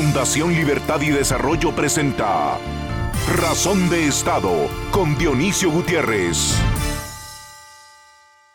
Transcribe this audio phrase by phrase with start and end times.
[0.00, 2.60] Fundación Libertad y Desarrollo presenta
[3.36, 6.54] Razón de Estado con Dionisio Gutiérrez.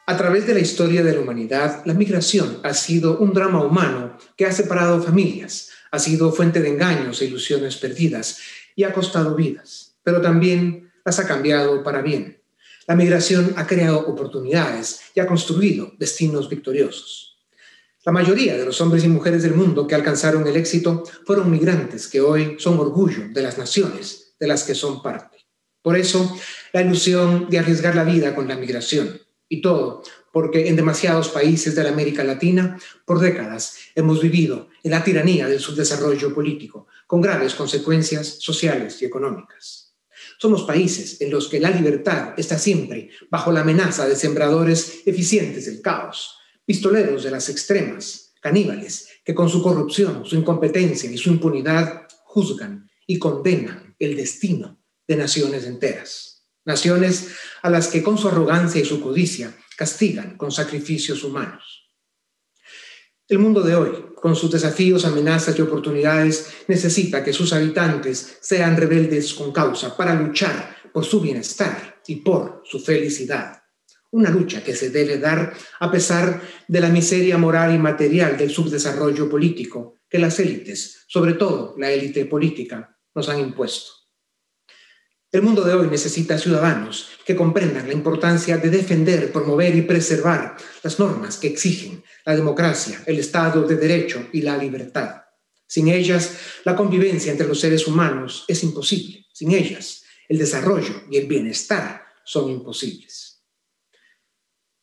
[0.06, 4.18] A través de la historia de la humanidad, la migración ha sido un drama humano
[4.38, 8.40] que ha separado familias, ha sido fuente de engaños e ilusiones perdidas
[8.74, 12.42] y ha costado vidas, pero también las ha cambiado para bien.
[12.88, 17.33] La migración ha creado oportunidades y ha construido destinos victoriosos.
[18.06, 22.10] La mayoría de los hombres y mujeres del mundo que alcanzaron el éxito fueron migrantes
[22.10, 25.38] que hoy son orgullo de las naciones de las que son parte.
[25.82, 26.36] Por eso,
[26.74, 29.22] la ilusión de arriesgar la vida con la migración.
[29.48, 34.92] Y todo porque en demasiados países de la América Latina, por décadas, hemos vivido en
[34.92, 39.94] la tiranía del subdesarrollo político, con graves consecuencias sociales y económicas.
[40.40, 45.68] Somos países en los que la libertad está siempre bajo la amenaza de sembradores eficientes
[45.68, 51.30] del caos, pistoleros de las extremas, caníbales, que con su corrupción, su incompetencia y su
[51.30, 56.46] impunidad juzgan y condenan el destino de naciones enteras.
[56.66, 57.30] Naciones
[57.62, 61.82] a las que con su arrogancia y su codicia castigan con sacrificios humanos.
[63.28, 68.78] El mundo de hoy, con sus desafíos, amenazas y oportunidades, necesita que sus habitantes sean
[68.78, 73.63] rebeldes con causa para luchar por su bienestar y por su felicidad
[74.14, 78.52] una lucha que se debe dar a pesar de la miseria moral y material del
[78.52, 83.92] subdesarrollo político que las élites, sobre todo la élite política, nos han impuesto.
[85.32, 90.58] El mundo de hoy necesita ciudadanos que comprendan la importancia de defender, promover y preservar
[90.84, 95.24] las normas que exigen la democracia, el Estado de Derecho y la libertad.
[95.66, 99.26] Sin ellas, la convivencia entre los seres humanos es imposible.
[99.34, 103.33] Sin ellas, el desarrollo y el bienestar son imposibles.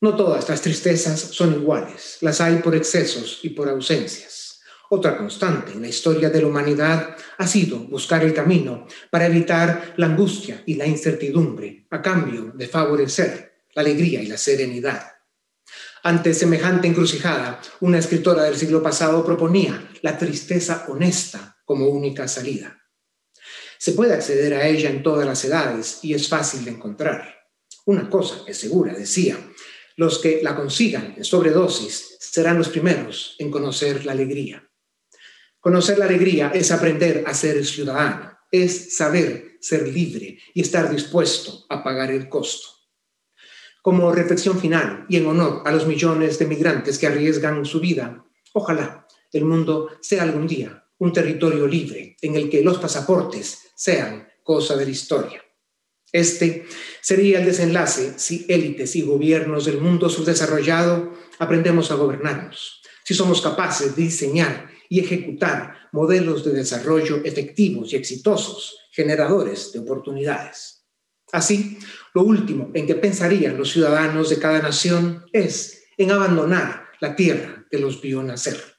[0.02, 4.60] No todas las tristezas son iguales, las hay por excesos y por ausencias.
[4.88, 9.92] Otra constante en la historia de la humanidad ha sido buscar el camino para evitar
[9.98, 15.02] la angustia y la incertidumbre a cambio de favorecer la alegría y la serenidad.
[16.02, 22.80] Ante semejante encrucijada, una escritora del siglo pasado proponía la tristeza honesta como única salida.
[23.78, 27.34] Se puede acceder a ella en todas las edades y es fácil de encontrar.
[27.84, 29.38] Una cosa es segura, decía,
[30.00, 34.66] los que la consigan en sobredosis serán los primeros en conocer la alegría.
[35.58, 41.66] Conocer la alegría es aprender a ser ciudadano, es saber ser libre y estar dispuesto
[41.68, 42.66] a pagar el costo.
[43.82, 48.24] Como reflexión final y en honor a los millones de migrantes que arriesgan su vida,
[48.54, 54.26] ojalá el mundo sea algún día un territorio libre en el que los pasaportes sean
[54.42, 55.42] cosa de la historia.
[56.12, 56.66] Este
[57.00, 63.40] sería el desenlace si élites y gobiernos del mundo subdesarrollado aprendemos a gobernarnos, si somos
[63.40, 70.84] capaces de diseñar y ejecutar modelos de desarrollo efectivos y exitosos, generadores de oportunidades.
[71.32, 71.78] Así,
[72.12, 77.66] lo último en que pensarían los ciudadanos de cada nación es en abandonar la tierra
[77.70, 78.69] que los vio nacer.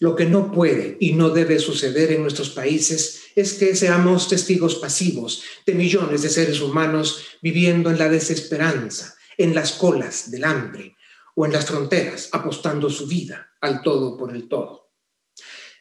[0.00, 4.76] Lo que no puede y no debe suceder en nuestros países es que seamos testigos
[4.76, 10.96] pasivos de millones de seres humanos viviendo en la desesperanza, en las colas del hambre
[11.34, 14.90] o en las fronteras, apostando su vida al todo por el todo.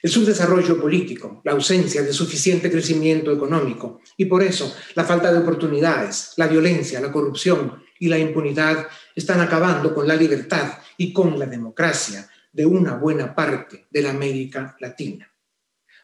[0.01, 5.39] El subdesarrollo político, la ausencia de suficiente crecimiento económico y por eso la falta de
[5.39, 11.37] oportunidades, la violencia, la corrupción y la impunidad están acabando con la libertad y con
[11.37, 15.31] la democracia de una buena parte de la América Latina.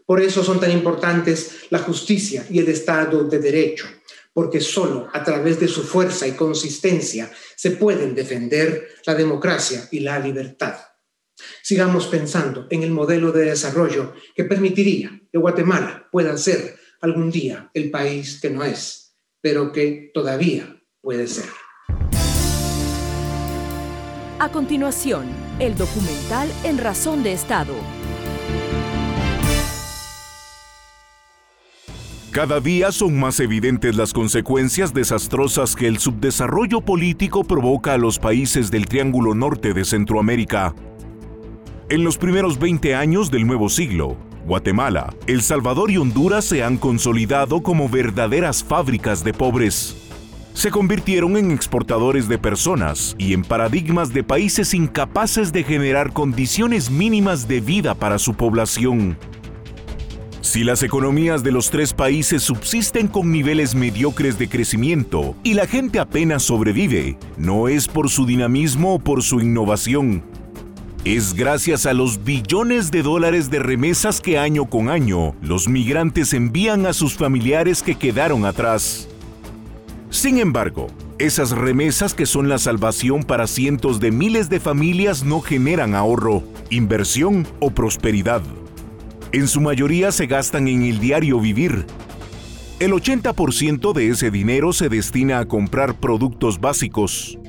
[0.05, 3.87] Por eso son tan importantes la justicia y el Estado de Derecho,
[4.31, 10.01] porque solo a través de su fuerza y consistencia se pueden defender la democracia y
[10.01, 10.75] la libertad.
[11.63, 17.71] Sigamos pensando en el modelo de desarrollo que permitiría que Guatemala pueda ser algún día
[17.73, 21.49] el país que no es, pero que todavía puede ser.
[24.39, 25.25] A continuación,
[25.59, 27.73] el documental En Razón de Estado.
[32.31, 38.17] Cada día son más evidentes las consecuencias desastrosas que el subdesarrollo político provoca a los
[38.17, 40.73] países del Triángulo Norte de Centroamérica.
[41.89, 44.17] En los primeros 20 años del nuevo siglo,
[44.47, 50.02] Guatemala, El Salvador y Honduras se han consolidado como verdaderas fábricas de pobres
[50.53, 56.89] se convirtieron en exportadores de personas y en paradigmas de países incapaces de generar condiciones
[56.89, 59.17] mínimas de vida para su población.
[60.41, 65.65] Si las economías de los tres países subsisten con niveles mediocres de crecimiento y la
[65.67, 70.23] gente apenas sobrevive, no es por su dinamismo o por su innovación.
[71.05, 76.33] es gracias a los billones de dólares de remesas que año con año los migrantes
[76.33, 79.09] envían a sus familiares que quedaron atrás.
[80.13, 85.41] Sin embargo, esas remesas que son la salvación para cientos de miles de familias no
[85.41, 88.43] generan ahorro, inversión o prosperidad.
[89.31, 91.87] En su mayoría se gastan en el diario vivir.
[92.79, 97.39] El 80% de ese dinero se destina a comprar productos básicos.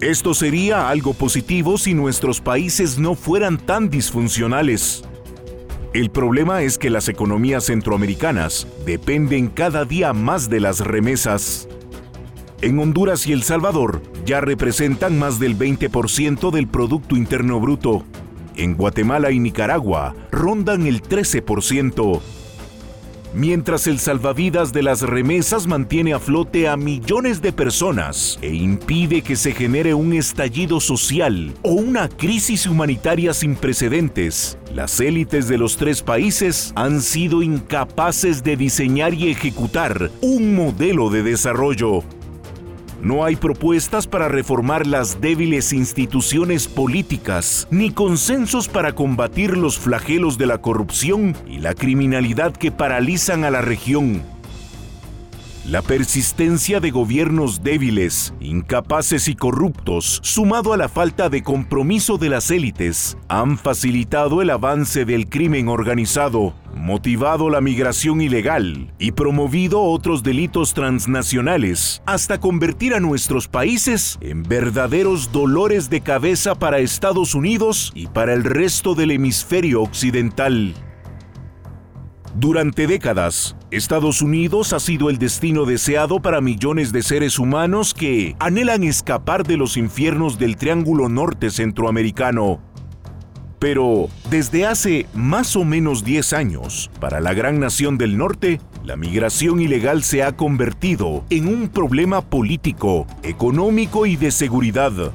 [0.00, 5.02] Esto sería algo positivo si nuestros países no fueran tan disfuncionales.
[5.92, 11.68] El problema es que las economías centroamericanas dependen cada día más de las remesas
[12.62, 18.04] en Honduras y El Salvador ya representan más del 20% del Producto Interno Bruto.
[18.54, 22.20] En Guatemala y Nicaragua rondan el 13%.
[23.32, 29.22] Mientras el salvavidas de las remesas mantiene a flote a millones de personas e impide
[29.22, 35.58] que se genere un estallido social o una crisis humanitaria sin precedentes, las élites de
[35.58, 42.02] los tres países han sido incapaces de diseñar y ejecutar un modelo de desarrollo
[43.02, 50.38] no hay propuestas para reformar las débiles instituciones políticas, ni consensos para combatir los flagelos
[50.38, 54.39] de la corrupción y la criminalidad que paralizan a la región.
[55.70, 62.28] La persistencia de gobiernos débiles, incapaces y corruptos, sumado a la falta de compromiso de
[62.28, 69.80] las élites, han facilitado el avance del crimen organizado, motivado la migración ilegal y promovido
[69.80, 77.36] otros delitos transnacionales, hasta convertir a nuestros países en verdaderos dolores de cabeza para Estados
[77.36, 80.74] Unidos y para el resto del hemisferio occidental.
[82.36, 88.36] Durante décadas, Estados Unidos ha sido el destino deseado para millones de seres humanos que
[88.38, 92.60] anhelan escapar de los infiernos del Triángulo Norte Centroamericano.
[93.58, 98.96] Pero desde hace más o menos 10 años, para la gran nación del norte, la
[98.96, 105.12] migración ilegal se ha convertido en un problema político, económico y de seguridad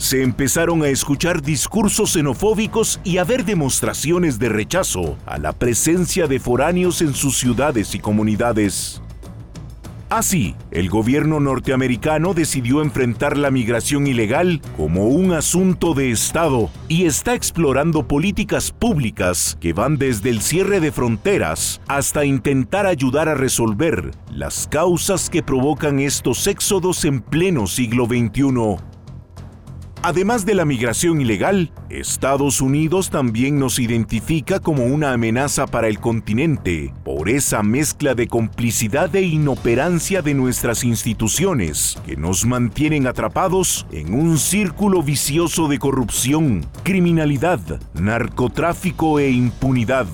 [0.00, 6.26] se empezaron a escuchar discursos xenofóbicos y a ver demostraciones de rechazo a la presencia
[6.26, 9.02] de foráneos en sus ciudades y comunidades.
[10.08, 17.04] Así, el gobierno norteamericano decidió enfrentar la migración ilegal como un asunto de Estado y
[17.04, 23.34] está explorando políticas públicas que van desde el cierre de fronteras hasta intentar ayudar a
[23.34, 28.89] resolver las causas que provocan estos éxodos en pleno siglo XXI.
[30.02, 36.00] Además de la migración ilegal, Estados Unidos también nos identifica como una amenaza para el
[36.00, 43.86] continente por esa mezcla de complicidad e inoperancia de nuestras instituciones que nos mantienen atrapados
[43.92, 47.60] en un círculo vicioso de corrupción, criminalidad,
[47.92, 50.06] narcotráfico e impunidad.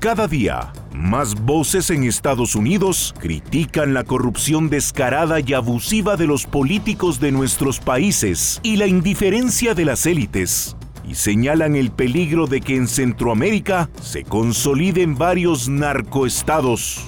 [0.00, 6.46] Cada día, más voces en Estados Unidos critican la corrupción descarada y abusiva de los
[6.46, 10.74] políticos de nuestros países y la indiferencia de las élites,
[11.06, 17.04] y señalan el peligro de que en Centroamérica se consoliden varios narcoestados.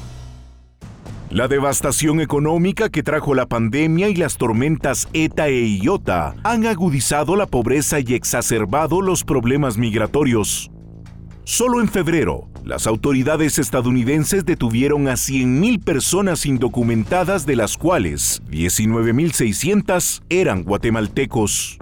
[1.31, 7.37] La devastación económica que trajo la pandemia y las tormentas ETA e IOTA han agudizado
[7.37, 10.72] la pobreza y exacerbado los problemas migratorios.
[11.45, 20.23] Solo en febrero, las autoridades estadounidenses detuvieron a 100.000 personas indocumentadas, de las cuales 19.600
[20.29, 21.79] eran guatemaltecos.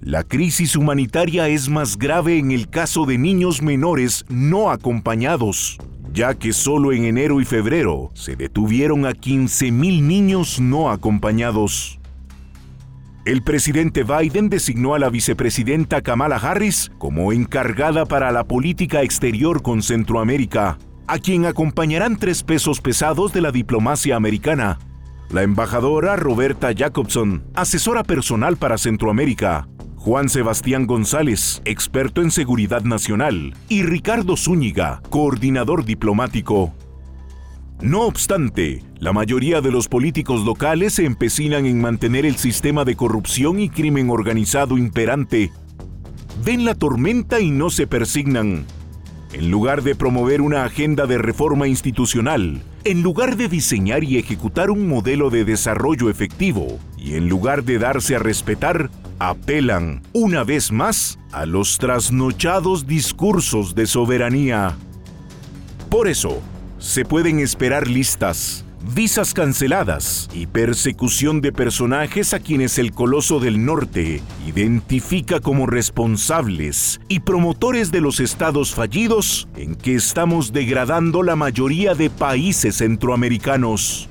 [0.00, 5.78] La crisis humanitaria es más grave en el caso de niños menores no acompañados,
[6.12, 11.95] ya que solo en enero y febrero se detuvieron a 15.000 niños no acompañados.
[13.26, 19.62] El presidente Biden designó a la vicepresidenta Kamala Harris como encargada para la política exterior
[19.62, 20.78] con Centroamérica,
[21.08, 24.78] a quien acompañarán tres pesos pesados de la diplomacia americana.
[25.28, 29.66] La embajadora Roberta Jacobson, asesora personal para Centroamérica,
[29.96, 36.72] Juan Sebastián González, experto en seguridad nacional, y Ricardo Zúñiga, coordinador diplomático.
[37.80, 42.96] No obstante, la mayoría de los políticos locales se empecinan en mantener el sistema de
[42.96, 45.52] corrupción y crimen organizado imperante.
[46.42, 48.64] Ven la tormenta y no se persignan.
[49.34, 54.70] En lugar de promover una agenda de reforma institucional, en lugar de diseñar y ejecutar
[54.70, 60.72] un modelo de desarrollo efectivo, y en lugar de darse a respetar, apelan, una vez
[60.72, 64.76] más, a los trasnochados discursos de soberanía.
[65.90, 66.40] Por eso,
[66.78, 68.64] se pueden esperar listas,
[68.94, 77.00] visas canceladas y persecución de personajes a quienes el Coloso del Norte identifica como responsables
[77.08, 84.08] y promotores de los estados fallidos en que estamos degradando la mayoría de países centroamericanos.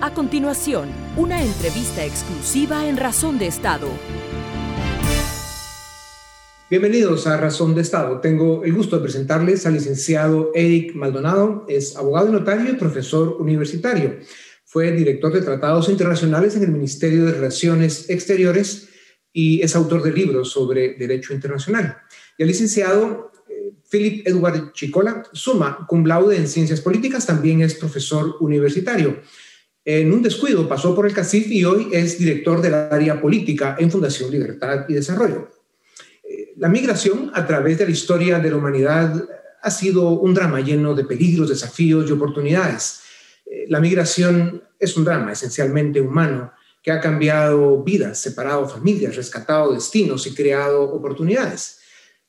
[0.00, 3.88] A continuación, una entrevista exclusiva en Razón de Estado.
[6.70, 8.20] Bienvenidos a Razón de Estado.
[8.20, 11.66] Tengo el gusto de presentarles al licenciado Eric Maldonado.
[11.68, 14.16] Es abogado y notario y profesor universitario.
[14.64, 18.88] Fue director de tratados internacionales en el Ministerio de Relaciones Exteriores
[19.30, 21.98] y es autor de libros sobre derecho internacional.
[22.38, 27.74] Y el licenciado eh, Philip Edward Chicola suma cum laude en ciencias políticas, también es
[27.74, 29.20] profesor universitario.
[29.84, 33.90] En un descuido pasó por el CACIF y hoy es director del área política en
[33.90, 35.50] Fundación Libertad y Desarrollo.
[36.56, 39.28] La migración a través de la historia de la humanidad
[39.60, 43.00] ha sido un drama lleno de peligros, desafíos y oportunidades.
[43.46, 49.72] Eh, la migración es un drama esencialmente humano que ha cambiado vidas, separado familias, rescatado
[49.72, 51.80] destinos y creado oportunidades.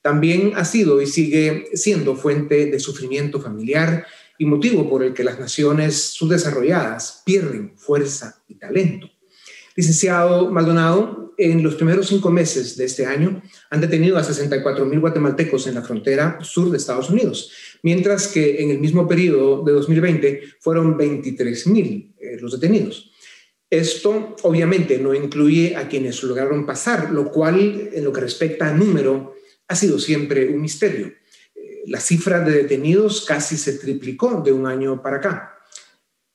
[0.01, 4.07] También ha sido y sigue siendo fuente de sufrimiento familiar
[4.39, 9.09] y motivo por el que las naciones subdesarrolladas pierden fuerza y talento.
[9.75, 14.99] Licenciado Maldonado, en los primeros cinco meses de este año han detenido a 64 mil
[14.99, 17.51] guatemaltecos en la frontera sur de Estados Unidos,
[17.83, 23.11] mientras que en el mismo periodo de 2020 fueron 23 mil eh, los detenidos.
[23.69, 28.73] Esto obviamente no incluye a quienes lograron pasar, lo cual en lo que respecta a
[28.73, 29.35] número
[29.67, 31.11] ha sido siempre un misterio
[31.87, 35.59] la cifra de detenidos casi se triplicó de un año para acá.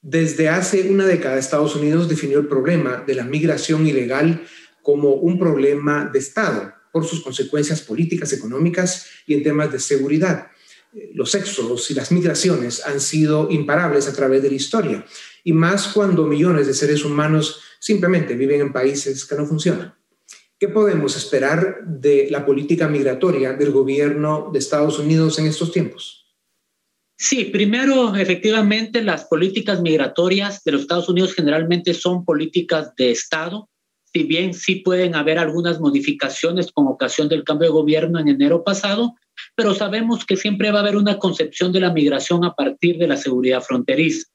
[0.02, 4.42] Desde hace una década Estados Unidos definió el problema de la migración ilegal
[4.90, 10.49] como un problema de Estado por sus consecuencias políticas, económicas y en temas de seguridad.
[11.14, 15.06] Los éxodos y las migraciones han sido imparables a través de la historia,
[15.44, 19.94] y más cuando millones de seres humanos simplemente viven en países que no funcionan.
[20.59, 26.26] ¿Qué podemos esperar de la política migratoria del gobierno de Estados Unidos en estos tiempos?
[27.16, 33.70] Sí, primero, efectivamente, las políticas migratorias de los Estados Unidos generalmente son políticas de Estado,
[34.12, 38.64] si bien sí pueden haber algunas modificaciones con ocasión del cambio de gobierno en enero
[38.64, 39.14] pasado,
[39.55, 43.09] pero sabemos que siempre va a haber una concepción de la migración a partir de
[43.09, 44.29] la seguridad fronteriza.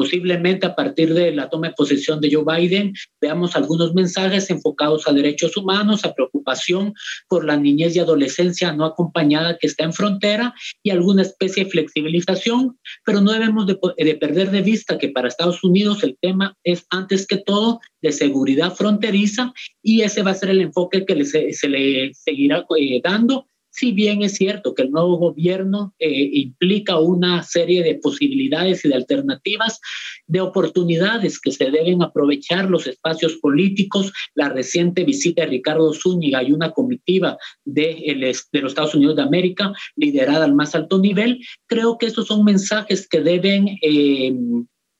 [0.00, 5.06] Posiblemente a partir de la toma de posesión de Joe Biden veamos algunos mensajes enfocados
[5.06, 6.94] a derechos humanos, a preocupación
[7.28, 11.70] por la niñez y adolescencia no acompañada que está en frontera y alguna especie de
[11.70, 13.74] flexibilización, pero no debemos de,
[14.14, 18.74] perder de vista que para Estados Unidos el tema es antes que todo de seguridad
[18.74, 19.52] fronteriza
[19.82, 24.22] y ese va a ser el enfoque que se le seguirá eh, dando si bien
[24.22, 29.80] es cierto que el nuevo gobierno eh, implica una serie de posibilidades y de alternativas,
[30.26, 36.42] de oportunidades que se deben aprovechar los espacios políticos, la reciente visita de Ricardo Zúñiga
[36.42, 41.40] y una comitiva de, de los Estados Unidos de América, liderada al más alto nivel,
[41.66, 44.34] creo que esos son mensajes que deben eh,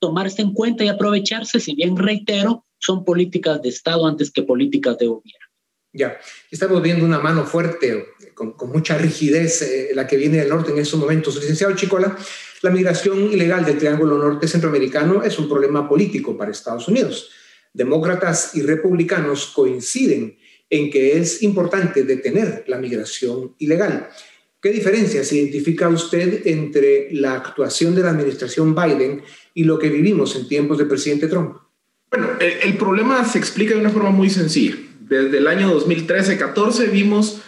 [0.01, 4.97] tomarse en cuenta y aprovecharse, si bien reitero, son políticas de Estado antes que políticas
[4.99, 5.47] de gobierno.
[5.93, 6.19] Ya,
[6.51, 8.07] estamos viendo una mano fuerte,
[8.57, 11.37] con, mucha rigidez, eh, la que viene del norte en estos momentos.
[11.37, 12.17] Licenciado Chicola,
[12.63, 17.31] la migración ilegal del Triángulo Norte Centroamericano es un problema político para Estados Unidos.
[17.73, 20.39] Demócratas y republicanos coinciden
[20.71, 24.09] en que es importante detener la migración ilegal.
[24.61, 29.23] ¿Qué diferencias identifica usted entre la actuación de la administración Biden
[29.55, 31.57] y lo que vivimos en tiempos del presidente Trump?
[32.11, 34.77] Bueno, el problema se explica de una forma muy sencilla
[35.11, 37.43] desde el año 2013-14 vimos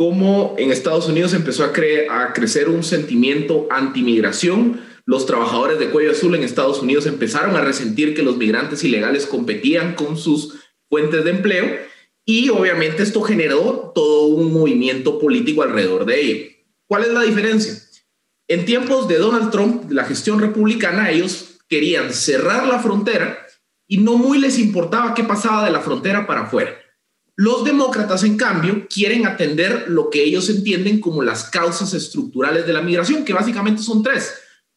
[0.00, 1.72] cómo en Estados Unidos empezó a,
[2.08, 4.80] a crecer un sentimiento anti-migración.
[5.04, 9.26] Los trabajadores de cuello azul en Estados Unidos empezaron a resentir que los migrantes ilegales
[9.26, 10.54] competían con sus
[10.88, 11.66] fuentes de empleo
[12.24, 16.50] y obviamente esto generó todo un movimiento político alrededor de ello.
[16.88, 17.74] ¿Cuál es la diferencia?
[18.48, 23.46] En tiempos de Donald Trump, la gestión republicana, ellos querían cerrar la frontera
[23.86, 26.79] y no muy les importaba qué pasaba de la frontera para afuera.
[27.40, 32.74] Los demócratas, en cambio, quieren atender lo que ellos entienden como las causas estructurales de
[32.74, 34.34] la migración, que básicamente son tres.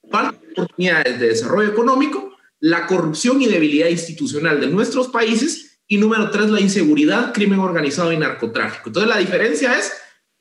[0.09, 5.97] Falta de oportunidades de desarrollo económico, la corrupción y debilidad institucional de nuestros países y
[5.97, 8.87] número tres, la inseguridad, crimen organizado y narcotráfico.
[8.87, 9.91] Entonces la diferencia es,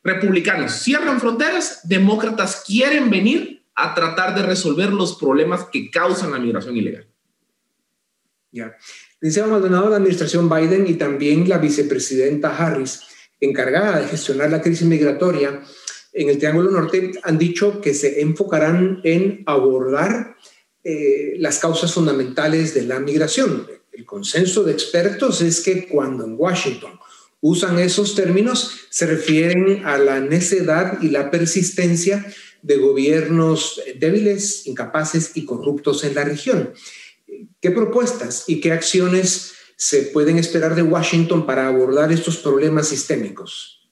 [0.04, 6.38] republicanos cierran fronteras, demócratas quieren venir a tratar de resolver los problemas que causan la
[6.38, 7.08] migración ilegal.
[8.52, 8.76] Ya.
[9.22, 13.02] Licenciado Maldonado, la administración Biden y también la vicepresidenta Harris,
[13.38, 15.62] encargada de gestionar la crisis migratoria,
[16.12, 20.36] en el Triángulo Norte han dicho que se enfocarán en abordar
[20.82, 23.68] eh, las causas fundamentales de la migración.
[23.92, 26.98] El consenso de expertos es que cuando en Washington
[27.40, 32.26] usan esos términos, se refieren a la necedad y la persistencia
[32.62, 36.72] de gobiernos débiles, incapaces y corruptos en la región.
[37.60, 43.82] ¿Qué propuestas y qué acciones se pueden esperar de Washington para abordar estos problemas sistémicos?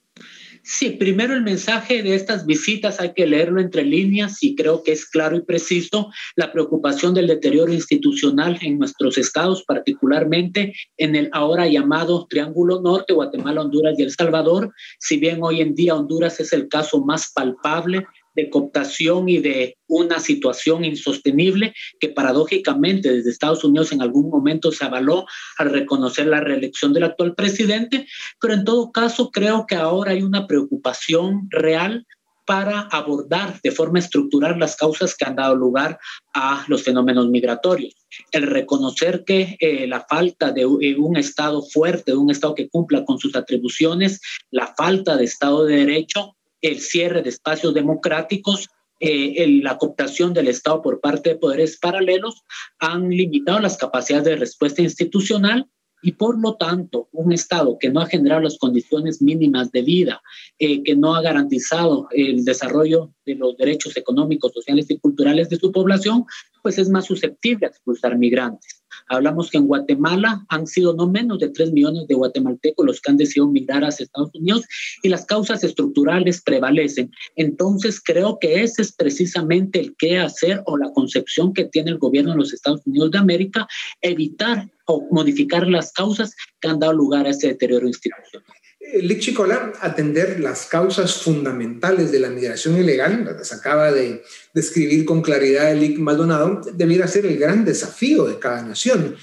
[0.62, 4.92] Sí, primero el mensaje de estas visitas hay que leerlo entre líneas y creo que
[4.92, 11.30] es claro y preciso la preocupación del deterioro institucional en nuestros estados, particularmente en el
[11.32, 14.72] ahora llamado Triángulo Norte, Guatemala, Honduras y El Salvador.
[14.98, 18.06] Si bien hoy en día Honduras es el caso más palpable,
[18.40, 24.72] de cooptación y de una situación insostenible que paradójicamente desde Estados Unidos en algún momento
[24.72, 25.26] se avaló
[25.58, 28.06] al reconocer la reelección del actual presidente,
[28.40, 32.06] pero en todo caso creo que ahora hay una preocupación real
[32.46, 36.00] para abordar de forma estructural las causas que han dado lugar
[36.34, 37.94] a los fenómenos migratorios.
[38.32, 42.68] El reconocer que eh, la falta de eh, un Estado fuerte, de un Estado que
[42.68, 44.20] cumpla con sus atribuciones,
[44.50, 48.68] la falta de Estado de Derecho, el cierre de espacios democráticos,
[49.00, 52.42] eh, la cooptación del Estado por parte de poderes paralelos
[52.78, 55.66] han limitado las capacidades de respuesta institucional
[56.02, 60.22] y por lo tanto un Estado que no ha generado las condiciones mínimas de vida,
[60.58, 65.56] eh, que no ha garantizado el desarrollo de los derechos económicos, sociales y culturales de
[65.56, 66.24] su población,
[66.62, 68.79] pues es más susceptible a expulsar migrantes.
[69.10, 73.10] Hablamos que en Guatemala han sido no menos de 3 millones de guatemaltecos los que
[73.10, 74.64] han decidido migrar hacia Estados Unidos
[75.02, 77.10] y las causas estructurales prevalecen.
[77.34, 81.98] Entonces creo que ese es precisamente el qué hacer o la concepción que tiene el
[81.98, 83.66] gobierno de los Estados Unidos de América,
[84.00, 88.59] evitar o modificar las causas que han dado lugar a ese deterioro institucional.
[88.80, 94.22] Lick Chicola, atender las causas fundamentales de la migración ilegal, las acaba de
[94.54, 99.16] describir con claridad Lick Maldonado, debiera ser el gran desafío de cada nación.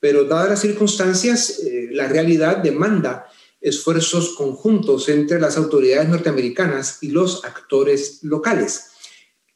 [0.00, 3.26] Pero dadas las circunstancias, eh, la realidad demanda
[3.60, 8.90] esfuerzos conjuntos entre las autoridades norteamericanas y los actores locales.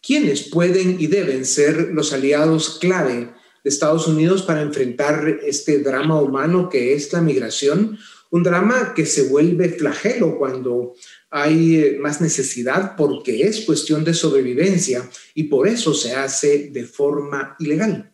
[0.01, 6.23] ¿Quiénes pueden y deben ser los aliados clave de Estados Unidos para enfrentar este drama
[6.23, 7.99] humano que es la migración?
[8.31, 10.95] Un drama que se vuelve flagelo cuando
[11.31, 16.85] hay eh, más necesidad porque es cuestión de sobrevivencia y por eso se hace de
[16.85, 18.13] forma ilegal.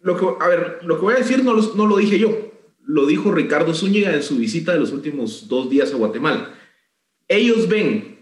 [0.00, 2.52] Lo que, a ver, lo que voy a decir no lo, no lo dije yo,
[2.84, 6.54] lo dijo Ricardo Zúñiga en su visita de los últimos dos días a Guatemala.
[7.28, 8.18] Ellos ven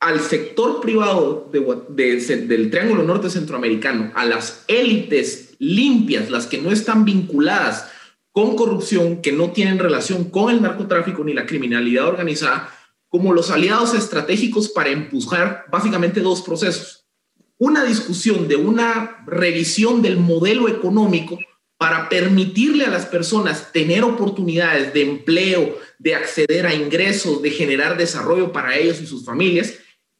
[0.00, 1.50] al sector privado
[1.88, 7.90] del Triángulo Norte Centroamericano, a las élites limpias, las que no están vinculadas
[8.34, 12.68] con corrupción que no tienen relación con el narcotráfico ni la criminalidad organizada
[13.08, 17.06] como los aliados estratégicos para empujar básicamente dos procesos.
[17.58, 21.38] Una discusión de una revisión del modelo económico
[21.78, 27.96] para permitirle a las personas tener oportunidades de empleo, de acceder a ingresos, de generar
[27.96, 29.74] desarrollo para ellos y sus familias.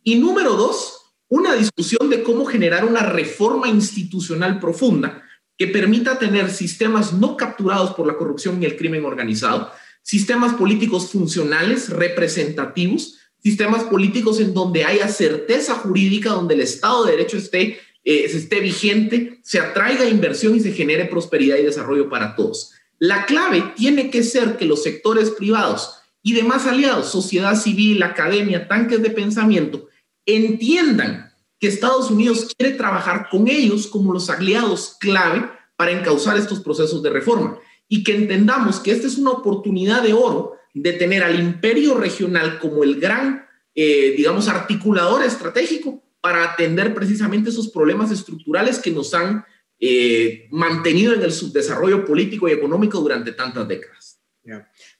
[0.04, 5.24] Y número dos, una discusión de cómo generar una reforma institucional profunda
[5.56, 9.70] que permita tener sistemas no capturados por la corrupción y el crimen organizado,
[10.02, 17.12] sistemas políticos funcionales, representativos, sistemas políticos en donde haya certeza jurídica, donde el Estado de
[17.12, 22.34] Derecho esté, eh, esté vigente, se atraiga inversión y se genere prosperidad y desarrollo para
[22.34, 22.72] todos.
[22.98, 25.90] La clave tiene que ser que los sectores privados
[26.22, 29.88] y demás aliados, sociedad civil, academia, tanques de pensamiento,
[30.24, 31.23] entiendan
[31.64, 37.02] que Estados Unidos quiere trabajar con ellos como los aliados clave para encauzar estos procesos
[37.02, 41.40] de reforma y que entendamos que esta es una oportunidad de oro de tener al
[41.40, 48.78] imperio regional como el gran, eh, digamos, articulador estratégico para atender precisamente esos problemas estructurales
[48.78, 49.46] que nos han
[49.80, 54.20] eh, mantenido en el subdesarrollo político y económico durante tantas décadas.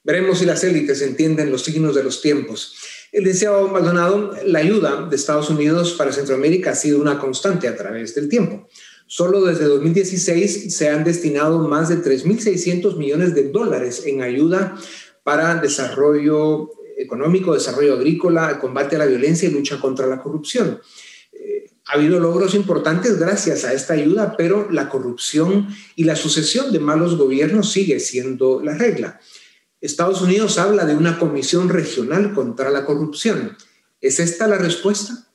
[0.03, 2.75] Veremos si las élites entienden los signos de los tiempos.
[3.23, 8.13] Deseado Maldonado, la ayuda de Estados Unidos para Centroamérica ha sido una constante a través
[8.13, 8.67] del tiempo.
[9.07, 14.75] Solo desde 2016 se han destinado más de 3.600 millones de dólares en ayuda
[15.23, 20.81] para desarrollo económico, desarrollo agrícola, combate a la violencia y lucha contra la corrupción.
[21.31, 26.73] Eh, ha habido logros importantes gracias a esta ayuda, pero la corrupción y la sucesión
[26.73, 29.21] de malos gobiernos sigue siendo la regla.
[29.81, 33.57] Estados Unidos habla de una comisión regional contra la corrupción.
[34.01, 35.25] ¿Es esta la respuesta?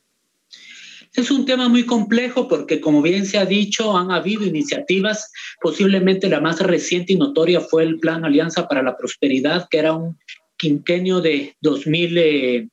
[1.15, 5.33] Es un tema muy complejo porque, como bien se ha dicho, han habido iniciativas.
[5.61, 9.93] Posiblemente la más reciente y notoria fue el Plan Alianza para la Prosperidad, que era
[9.93, 10.19] un
[10.57, 12.71] quinquenio de 2000,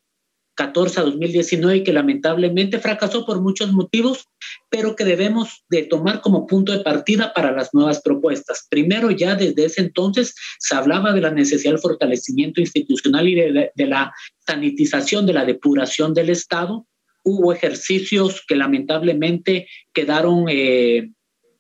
[0.58, 4.26] 2014 a 2019 y que lamentablemente fracasó por muchos motivos,
[4.70, 8.66] pero que debemos de tomar como punto de partida para las nuevas propuestas.
[8.70, 13.72] Primero, ya desde ese entonces se hablaba de la necesidad del fortalecimiento institucional y de,
[13.86, 14.12] la
[14.46, 16.88] sanitización, de la depuración del Estado.
[17.24, 21.12] Hubo ejercicios que lamentablemente quedaron eh,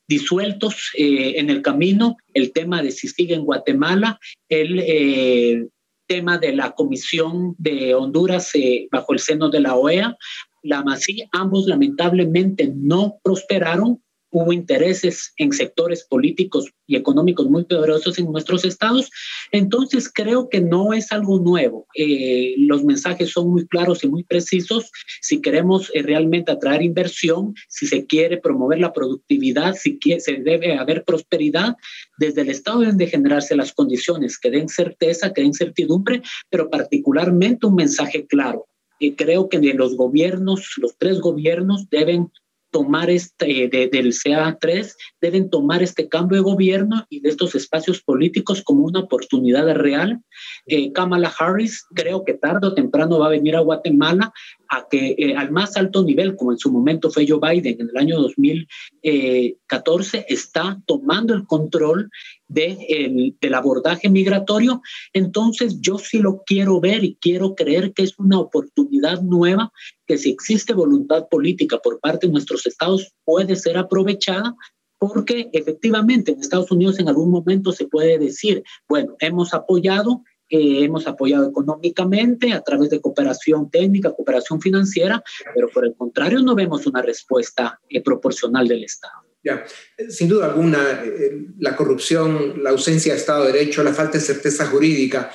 [0.08, 5.68] disueltos eh, en el camino, el tema de si sigue en Guatemala, el eh,
[6.08, 10.18] tema de la Comisión de Honduras eh, bajo el seno de la OEA,
[10.64, 14.02] la MASI, ambos lamentablemente no prosperaron
[14.38, 19.10] hubo intereses en sectores políticos y económicos muy poderosos en nuestros estados.
[19.52, 21.88] Entonces creo que no es algo nuevo.
[21.96, 24.92] Eh, los mensajes son muy claros y muy precisos.
[25.22, 30.78] Si queremos eh, realmente atraer inversión, si se quiere promover la productividad, si se debe
[30.78, 31.76] haber prosperidad,
[32.20, 36.70] desde el Estado deben de generarse las condiciones que den certeza, que den certidumbre, pero
[36.70, 38.68] particularmente un mensaje claro.
[39.00, 42.32] Y creo que los gobiernos, los tres gobiernos deben
[42.72, 48.62] tomar este, del CA3, deben tomar este cambio de gobierno y de estos espacios políticos
[48.64, 50.22] como una oportunidad real.
[50.66, 54.32] Eh, Kamala Harris creo que tarde o temprano va a venir a Guatemala
[54.70, 57.90] a que eh, al más alto nivel, como en su momento fue Joe Biden en
[57.90, 62.10] el año 2014, está tomando el control
[62.48, 64.82] de, del abordaje migratorio.
[65.14, 69.72] Entonces yo sí lo quiero ver y quiero creer que es una oportunidad nueva
[70.06, 74.56] que si existe voluntad política por parte de nuestros estados puede ser aprovechada
[75.00, 80.86] porque efectivamente en Estados Unidos en algún momento se puede decir, bueno, hemos apoyado eh,
[80.86, 85.22] hemos apoyado económicamente a través de cooperación técnica, cooperación financiera,
[85.54, 89.14] pero por el contrario no vemos una respuesta eh, proporcional del Estado.
[89.44, 89.66] Ya,
[90.10, 94.24] sin duda alguna, eh, la corrupción, la ausencia de Estado de Derecho, la falta de
[94.24, 95.32] certeza jurídica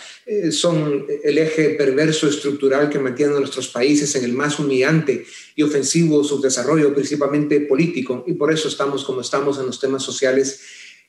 [0.51, 5.25] son el eje perverso estructural que mantiene a nuestros países en el más humillante
[5.57, 10.61] y ofensivo subdesarrollo, principalmente político, y por eso estamos como estamos en los temas sociales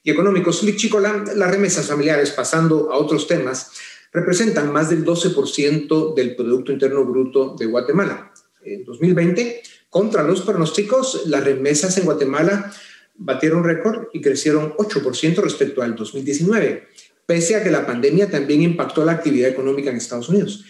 [0.03, 0.63] y económicos.
[0.75, 3.71] Chico, las remesas familiares, pasando a otros temas,
[4.13, 8.31] representan más del 12% del Producto Interno Bruto de Guatemala.
[8.63, 12.71] En 2020, contra los pronósticos, las remesas en Guatemala
[13.15, 16.87] batieron récord y crecieron 8% respecto al 2019,
[17.25, 20.63] pese a que la pandemia también impactó la actividad económica en Estados Unidos.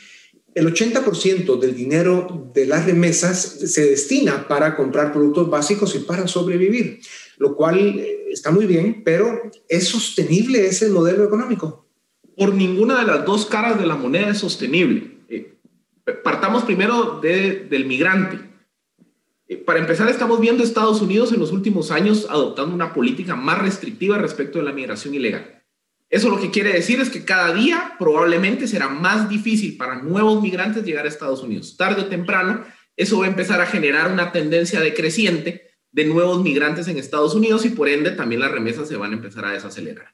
[0.56, 6.28] El 80% del dinero de las remesas se destina para comprar productos básicos y para
[6.28, 7.00] sobrevivir,
[7.38, 11.84] lo cual eh, está muy bien, pero ¿es sostenible ese modelo económico?
[12.38, 15.12] Por ninguna de las dos caras de la moneda es sostenible.
[15.30, 15.58] Eh,
[16.24, 18.40] partamos primero del migrante.
[19.48, 23.60] Eh, para empezar, estamos viendo Estados Unidos en los últimos años adoptando una política más
[23.60, 25.64] restrictiva respecto de la migración ilegal.
[26.10, 30.42] Eso lo que quiere decir es que cada día probablemente será más difícil para nuevos
[30.42, 31.76] migrantes llegar a Estados Unidos.
[31.76, 32.64] Tarde o temprano,
[32.96, 37.66] eso va a empezar a generar una tendencia decreciente de nuevos migrantes en Estados Unidos
[37.66, 40.14] y por ende también las remesas se van a empezar a desacelerar.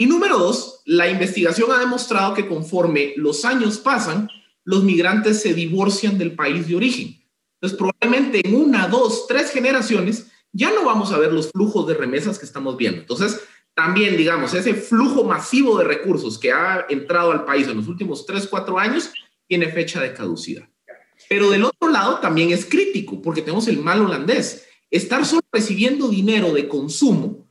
[0.00, 4.30] Y número dos, la investigación ha demostrado que conforme los años pasan,
[4.64, 7.22] los migrantes se divorcian del país de origen.
[7.60, 11.92] Entonces, probablemente en una, dos, tres generaciones ya no vamos a ver los flujos de
[11.92, 13.02] remesas que estamos viendo.
[13.02, 13.42] Entonces,
[13.74, 18.24] también, digamos, ese flujo masivo de recursos que ha entrado al país en los últimos
[18.24, 19.10] tres, cuatro años
[19.46, 20.66] tiene fecha de caducidad.
[21.28, 24.66] Pero del otro lado también es crítico, porque tenemos el mal holandés.
[24.90, 27.49] Estar solo recibiendo dinero de consumo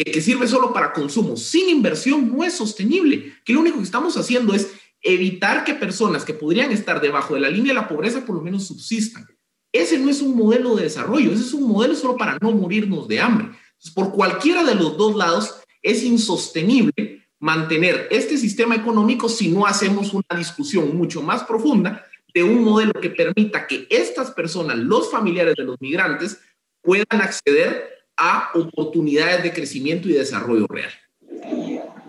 [0.00, 4.16] que, sirve solo para consumo sin inversión no es sostenible, que lo único que estamos
[4.16, 8.24] haciendo es evitar que personas que podrían estar debajo de la línea de la pobreza
[8.24, 9.26] por lo menos subsistan.
[9.70, 13.06] Ese no es un modelo de desarrollo, ese es un modelo solo para no morirnos
[13.06, 13.50] de hambre.
[13.94, 20.14] por cualquiera de los dos lados es insostenible mantener este sistema económico si no hacemos
[20.14, 25.56] una discusión mucho más profunda de un modelo que permita que estas personas, los familiares
[25.56, 26.40] de los migrantes,
[26.80, 30.92] puedan acceder a oportunidades de crecimiento y desarrollo real.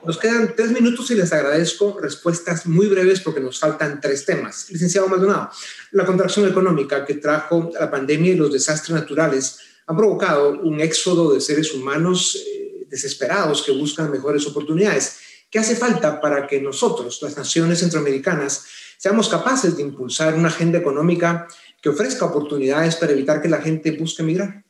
[0.06, 4.70] Nos quedan tres minutos y les agradezco respuestas muy breves porque nos faltan tres temas.
[4.70, 5.50] Licenciado Maldonado,
[5.92, 11.34] la contracción económica que trajo la pandemia y los desastres naturales han provocado un éxodo
[11.34, 15.20] de seres humanos eh, desesperados que buscan mejores oportunidades.
[15.50, 18.66] ¿Qué hace falta para que nosotros, las naciones centroamericanas,
[18.98, 21.48] seamos capaces de impulsar una agenda económica
[21.82, 24.63] que ofrezca oportunidades para evitar que la gente busque emigrar?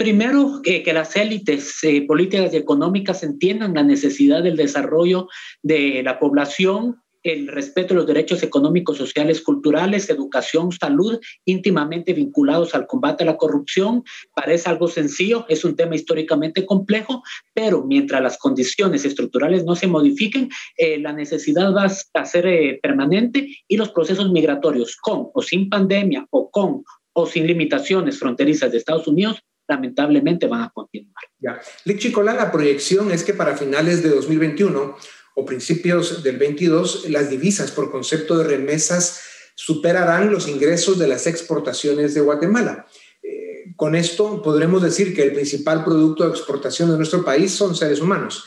[0.00, 5.28] Primero, que, las élites eh, políticas y económicas entiendan la necesidad del desarrollo
[5.62, 12.74] de la población el respeto de los derechos económicos, sociales, culturales, educación, salud, íntimamente vinculados
[12.74, 14.02] al combate a la corrupción.
[14.34, 19.86] Parece algo sencillo, es un tema históricamente complejo, pero mientras las condiciones estructurales no se
[19.86, 25.42] modifiquen, eh, la necesidad va a ser eh, permanente y los procesos migratorios con o
[25.42, 31.24] sin pandemia o con o sin limitaciones fronterizas de Estados Unidos lamentablemente van a continuar.
[31.38, 31.60] Ya.
[31.96, 34.96] Chicola, la proyección es que para finales de 2021
[35.36, 39.20] o principios del 22, las divisas por concepto de remesas
[39.54, 42.86] superarán los ingresos de las exportaciones de Guatemala.
[43.22, 47.76] Eh, con esto podremos decir que el principal producto de exportación de nuestro país son
[47.76, 48.44] seres humanos.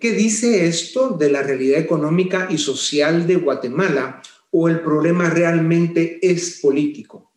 [0.00, 6.18] ¿Qué dice esto de la realidad económica y social de Guatemala o el problema realmente
[6.20, 7.30] es político?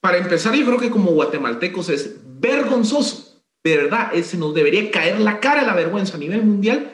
[0.00, 5.20] Para empezar, yo creo que como guatemaltecos es vergonzoso, de verdad, se nos debería caer
[5.20, 6.90] la cara la vergüenza a nivel mundial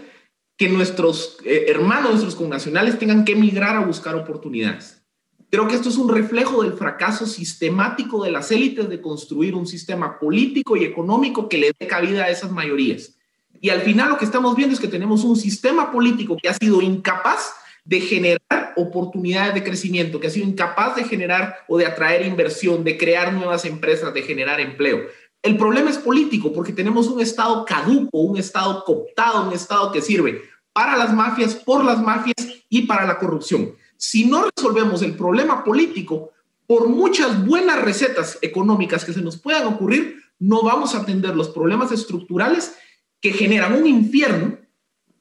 [0.58, 5.02] que nuestros eh, hermanos, nuestros connacionales tengan que emigrar a buscar oportunidades.
[5.50, 9.66] Creo que esto es un reflejo del fracaso sistemático de las élites de construir un
[9.66, 13.16] sistema político y económico que le dé cabida a esas mayorías.
[13.60, 16.54] Y al final lo que estamos viendo es que tenemos un sistema político que ha
[16.54, 21.86] sido incapaz de generar oportunidades de crecimiento, que ha sido incapaz de generar o de
[21.86, 25.00] atraer inversión, de crear nuevas empresas, de generar empleo.
[25.42, 30.02] El problema es político porque tenemos un Estado caduco, un Estado cooptado, un Estado que
[30.02, 32.34] sirve para las mafias, por las mafias
[32.68, 33.72] y para la corrupción.
[33.96, 36.32] Si no resolvemos el problema político,
[36.66, 41.48] por muchas buenas recetas económicas que se nos puedan ocurrir, no vamos a atender los
[41.48, 42.76] problemas estructurales
[43.20, 44.58] que generan un infierno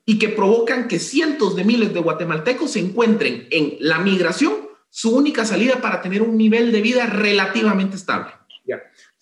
[0.05, 4.53] y que provocan que cientos de miles de guatemaltecos se encuentren en la migración
[4.89, 8.36] su única salida para tener un nivel de vida relativamente estable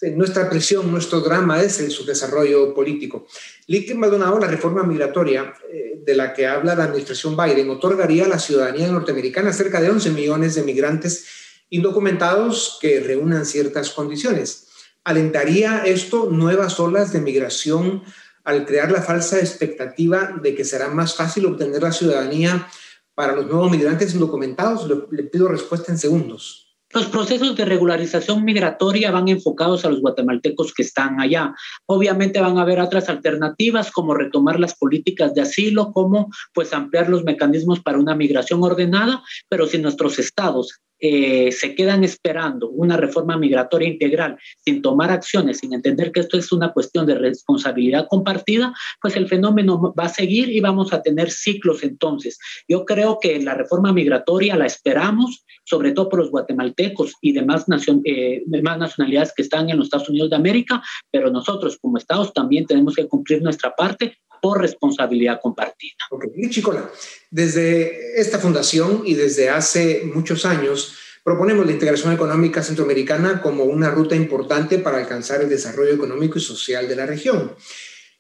[0.02, 3.28] nuestra presión, nuestro drama es el subdesarrollo político.
[3.68, 8.30] Lick Maldonado, la reforma migratoria eh, de la que habla la administración Biden, otorgaría a
[8.30, 11.26] la ciudadanía norteamericana cerca de 11 millones de migrantes
[11.70, 14.68] indocumentados que reúnan ciertas condiciones.
[15.04, 18.04] ¿Alentaría esto nuevas olas de migración
[18.44, 22.68] al crear la falsa expectativa de que será más fácil obtener la ciudadanía
[23.16, 24.88] para los nuevos migrantes indocumentados?
[25.12, 26.65] Le pido respuesta en segundos.
[26.96, 31.54] Los procesos de regularización migratoria van enfocados a los guatemaltecos que están allá.
[31.88, 37.10] Obviamente van a haber otras alternativas como retomar las políticas de asilo, como pues ampliar
[37.10, 42.98] los mecanismos para una migración ordenada, pero si nuestros estados eh, se quedan esperando una
[42.98, 48.08] reforma migratoria integral sin tomar acciones, sin entender que esto es una cuestión de responsabilidad
[48.10, 52.40] compartida, pues el fenómeno va a seguir y vamos a tener ciclos entonces.
[52.68, 57.66] Yo creo que la reforma migratoria la esperamos, sobre todo por los guatemaltecos y demás,
[58.06, 60.82] eh, demás nacionalidades que están en los Estados Unidos de América,
[61.12, 65.96] pero nosotros como estados también tenemos que cumplir nuestra parte por responsabilidad compartida.
[66.12, 66.88] Ok, Chicola,
[67.32, 73.90] desde esta fundación y desde hace muchos años proponemos la integración económica centroamericana como una
[73.90, 77.56] ruta importante para alcanzar el desarrollo económico y social de la región.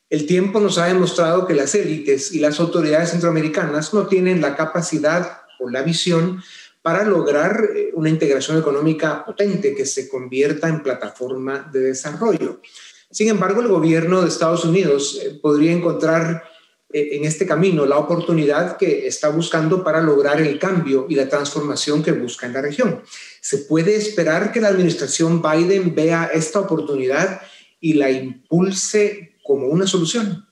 [0.09, 4.55] El tiempo nos ha demostrado que las élites y las autoridades centroamericanas no tienen la
[4.55, 6.41] capacidad o la visión
[6.81, 12.61] para lograr eh, una integración económica potente que se convierta en plataforma de desarrollo.
[13.11, 16.43] Sin embargo, el gobierno de Estados Unidos eh, podría encontrar
[16.91, 21.27] eh, en este camino la oportunidad que está buscando para lograr el cambio y la
[21.27, 23.01] transformación que busca en la región.
[23.41, 27.41] ¿Se puede esperar que la administración Biden vea esta oportunidad
[27.79, 30.45] y la impulse como una solución?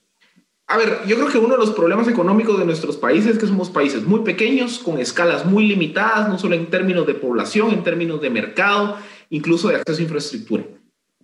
[0.66, 3.46] A ver, yo creo que uno de los problemas económicos de nuestros países es que
[3.46, 7.84] somos países muy pequeños, con escalas muy limitadas, no solo en términos de población, en
[7.84, 8.96] términos de mercado,
[9.28, 10.64] incluso de acceso a infraestructura.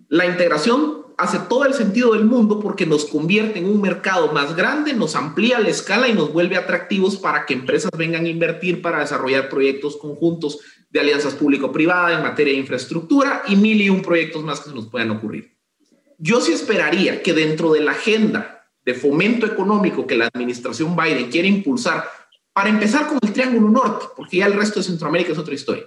[0.08, 4.56] La integración hace todo el sentido del mundo porque nos convierte en un mercado más
[4.56, 8.80] grande, nos amplía la escala y nos vuelve atractivos para que empresas vengan a invertir
[8.80, 14.00] para desarrollar proyectos conjuntos de alianzas público-privadas en materia de infraestructura y mil y un
[14.00, 15.56] proyectos más que se nos puedan ocurrir.
[16.18, 21.30] Yo sí esperaría que dentro de la agenda de fomento económico que la administración Biden
[21.30, 22.04] quiere impulsar,
[22.52, 25.84] para empezar con el Triángulo Norte, porque ya el resto de Centroamérica es otra historia,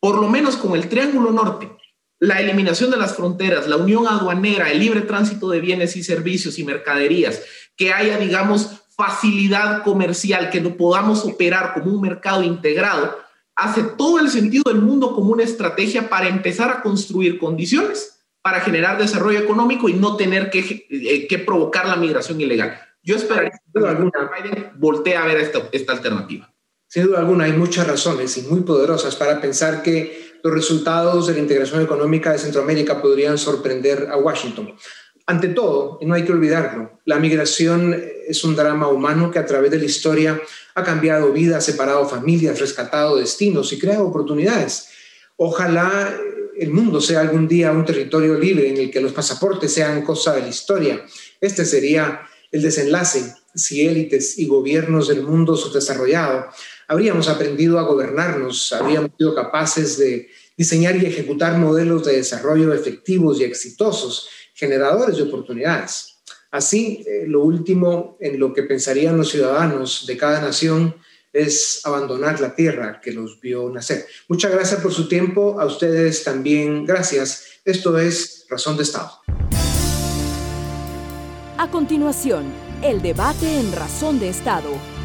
[0.00, 1.70] por lo menos con el Triángulo Norte,
[2.20, 6.58] la eliminación de las fronteras, la unión aduanera, el libre tránsito de bienes y servicios
[6.58, 7.42] y mercaderías,
[7.76, 13.18] que haya, digamos, facilidad comercial, que no podamos operar como un mercado integrado,
[13.56, 18.60] hace todo el sentido del mundo como una estrategia para empezar a construir condiciones para
[18.60, 22.80] generar desarrollo económico y no tener que, eh, que provocar la migración ilegal.
[23.02, 26.52] Yo esperaría que Biden voltee a ver esta, esta alternativa.
[26.86, 31.34] Sin duda alguna, hay muchas razones y muy poderosas para pensar que los resultados de
[31.34, 34.74] la integración económica de Centroamérica podrían sorprender a Washington.
[35.26, 39.46] Ante todo, y no hay que olvidarlo, la migración es un drama humano que a
[39.46, 40.40] través de la historia
[40.74, 44.88] ha cambiado vidas, separado familias, rescatado destinos y creado oportunidades.
[45.36, 46.16] Ojalá
[46.56, 50.34] el mundo sea algún día un territorio libre en el que los pasaportes sean cosa
[50.34, 51.04] de la historia.
[51.40, 56.46] Este sería el desenlace si élites y gobiernos del mundo subdesarrollado
[56.90, 63.40] habríamos aprendido a gobernarnos, habríamos sido capaces de diseñar y ejecutar modelos de desarrollo efectivos
[63.40, 66.16] y exitosos, generadores de oportunidades.
[66.50, 70.96] Así, eh, lo último en lo que pensarían los ciudadanos de cada nación
[71.32, 74.06] es abandonar la tierra que los vio nacer.
[74.26, 77.60] Muchas gracias por su tiempo, a ustedes también gracias.
[77.64, 79.12] Esto es Razón de Estado.
[81.56, 82.46] A continuación,
[82.82, 84.99] el debate en Razón de Estado.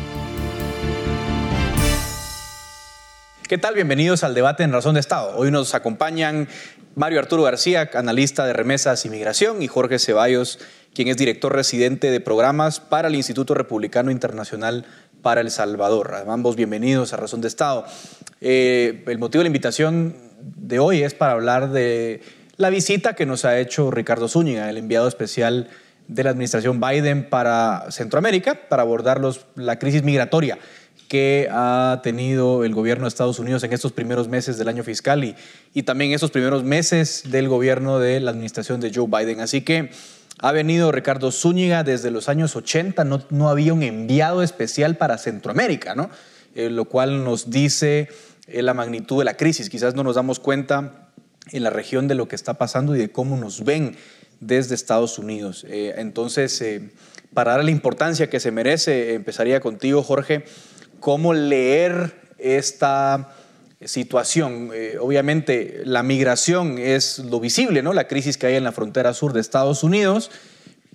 [3.47, 3.75] ¿Qué tal?
[3.75, 5.37] Bienvenidos al debate en Razón de Estado.
[5.37, 6.47] Hoy nos acompañan
[6.95, 10.57] Mario Arturo García, analista de remesas y migración, y Jorge Ceballos,
[10.95, 14.87] quien es director residente de programas para el Instituto Republicano Internacional
[15.21, 16.15] para El Salvador.
[16.27, 17.85] Ambos bienvenidos a Razón de Estado.
[18.41, 22.21] Eh, el motivo de la invitación de hoy es para hablar de
[22.57, 25.69] la visita que nos ha hecho Ricardo Zúñiga, el enviado especial
[26.07, 29.21] de la administración Biden para Centroamérica, para abordar
[29.55, 30.57] la crisis migratoria
[31.07, 35.23] que ha tenido el gobierno de Estados Unidos en estos primeros meses del año fiscal
[35.23, 35.35] y,
[35.73, 39.39] y también estos primeros meses del gobierno de la administración de Joe Biden.
[39.39, 39.91] Así que
[40.39, 45.17] ha venido Ricardo Zúñiga desde los años 80, no, no había un enviado especial para
[45.17, 46.09] Centroamérica, ¿no?
[46.55, 48.09] Eh, lo cual nos dice
[48.47, 49.69] eh, la magnitud de la crisis.
[49.69, 51.09] Quizás no nos damos cuenta
[51.51, 53.95] en la región de lo que está pasando y de cómo nos ven
[54.39, 55.65] desde Estados Unidos.
[55.69, 56.63] Eh, entonces,
[57.33, 60.43] para dar la importancia que se merece, empezaría contigo, Jorge
[61.05, 63.29] cómo leer esta
[63.79, 64.71] situación.
[64.73, 67.93] Eh, obviamente la migración es lo visible, ¿no?
[67.93, 70.31] La crisis que hay en la frontera sur de Estados Unidos,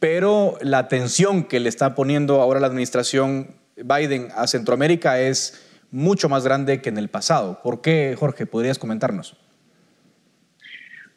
[0.01, 5.61] pero la atención que le está poniendo ahora la administración Biden a Centroamérica es
[5.93, 7.61] mucho más grande que en el pasado.
[7.63, 8.47] ¿Por qué, Jorge?
[8.47, 9.37] ¿Podrías comentarnos?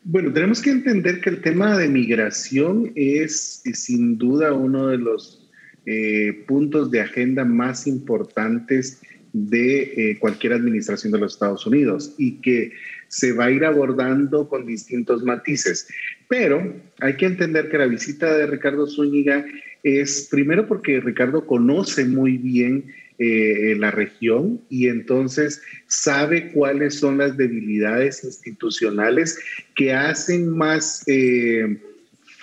[0.03, 4.99] Bueno, tenemos que entender que el tema de migración es, es sin duda uno de
[4.99, 5.42] los
[5.85, 9.01] eh, puntos de agenda más importantes
[9.33, 12.71] de eh, cualquier administración de los Estados Unidos y que
[13.07, 15.87] se va a ir abordando con distintos matices.
[16.29, 19.45] Pero hay que entender que la visita de Ricardo Zúñiga
[19.81, 22.85] es primero porque Ricardo conoce muy bien
[23.19, 29.39] eh, la región y entonces sabe cuáles son las debilidades institucionales
[29.75, 31.03] que hacen más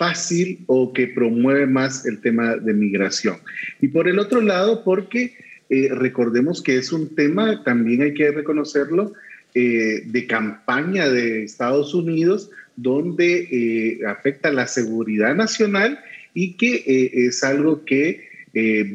[0.01, 3.37] fácil o que promueve más el tema de migración.
[3.81, 5.35] Y por el otro lado, porque
[5.69, 9.13] eh, recordemos que es un tema, también hay que reconocerlo,
[9.53, 15.99] eh, de campaña de Estados Unidos, donde eh, afecta la seguridad nacional
[16.33, 16.83] y que
[17.27, 18.27] es algo que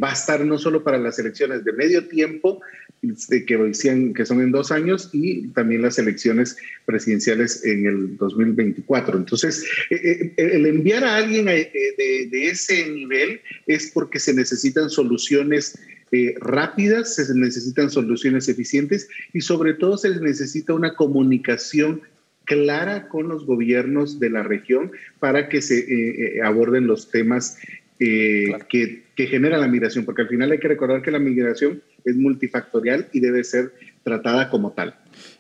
[0.03, 2.61] va a estar no solo para las elecciones de medio tiempo,
[3.47, 9.19] que decían que son en dos años y también las elecciones presidenciales en el 2024.
[9.19, 14.91] Entonces, eh, eh, el enviar a alguien eh, de, ese nivel es porque se necesitan
[14.91, 15.79] soluciones
[16.37, 22.01] rápidas, se necesitan soluciones eficientes y sobre todo se necesita una comunicación
[22.45, 27.59] clara con los gobiernos de la región para que se aborden los temas
[27.99, 32.17] que, que genera la migración, porque al final hay que recordar que la migración es
[32.17, 34.95] multifactorial y debe ser tratada como tal.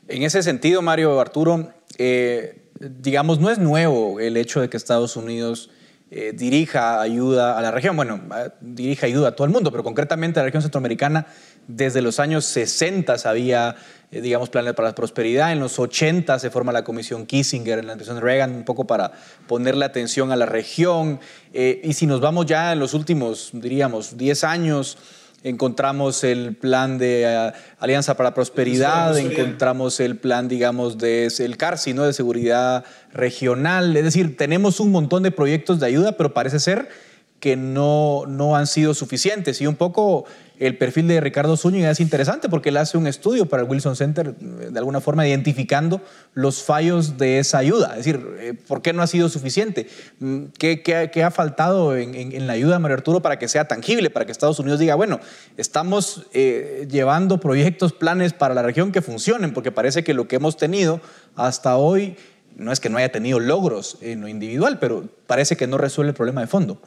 [0.08, 5.16] En ese sentido, Mario Arturo, eh, digamos, no es nuevo el hecho de que Estados
[5.16, 5.70] Unidos
[6.10, 8.20] eh, dirija ayuda a la región, bueno,
[8.60, 11.26] dirija ayuda a todo el mundo, pero concretamente a la región centroamericana,
[11.66, 13.74] desde los años 60 había,
[14.12, 17.86] eh, digamos, planes para la prosperidad, en los 80 se forma la Comisión Kissinger, en
[17.86, 19.10] la administración Reagan, un poco para
[19.48, 21.18] ponerle atención a la región,
[21.52, 24.98] y si nos vamos ya en los últimos, diríamos, 10 años,
[25.48, 31.56] encontramos el plan de eh, Alianza para la Prosperidad, encontramos el plan, digamos, de el
[31.56, 32.04] CARSI, ¿no?
[32.04, 33.96] de seguridad regional.
[33.96, 36.88] Es decir, tenemos un montón de proyectos de ayuda, pero parece ser
[37.40, 39.60] que no, no han sido suficientes.
[39.60, 40.24] Y un poco
[40.58, 43.94] el perfil de Ricardo Zúñiga es interesante porque él hace un estudio para el Wilson
[43.94, 46.00] Center, eh, de alguna forma identificando
[46.32, 47.90] los fallos de esa ayuda.
[47.90, 49.86] Es decir, eh, ¿por qué no ha sido suficiente?
[50.18, 54.08] Mm, ¿Qué, qué, ha faltado en, en, la ayuda, Mario Arturo, para que sea tangible,
[54.08, 55.20] para que Estados Unidos diga, bueno,
[55.58, 59.52] estamos eh, llevando proyectos, planes para la región que funcionen?
[59.52, 61.00] Porque parece que lo que hemos tenido
[61.34, 62.16] hasta hoy
[62.56, 66.10] no es que no haya tenido logros en lo individual, pero parece que no resuelve
[66.10, 66.80] el problema de fondo.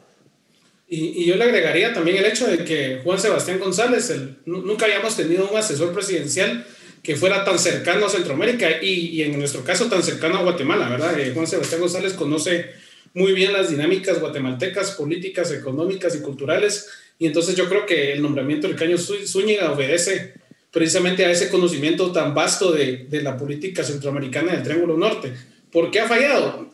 [0.92, 4.12] Y, yo le agregaría también el hecho de que Juan Sebastián González,
[4.44, 6.66] nunca habíamos tenido un asesor presidencial
[7.04, 11.18] que fuera tan cercano a Centroamérica y, en nuestro caso tan cercano a Guatemala, ¿verdad?
[11.18, 12.66] Eh, Juan Sebastián González conoce
[13.14, 16.88] muy bien las dinámicas guatemaltecas, políticas, económicas y culturales.
[17.20, 20.34] Y entonces yo creo que el nombramiento del Caño Zúñiga obedece
[20.72, 25.32] precisamente a ese conocimiento tan vasto de la política centroamericana del Triángulo Norte.
[25.72, 26.70] ¿Por qué ha fallado?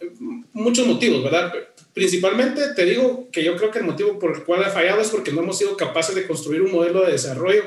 [0.52, 1.52] Muchos motivos, ¿verdad?
[1.92, 5.08] Principalmente te digo que yo creo que el motivo por el cual ha fallado es
[5.08, 7.62] porque no hemos sido capaces de construir un modelo de desarrollo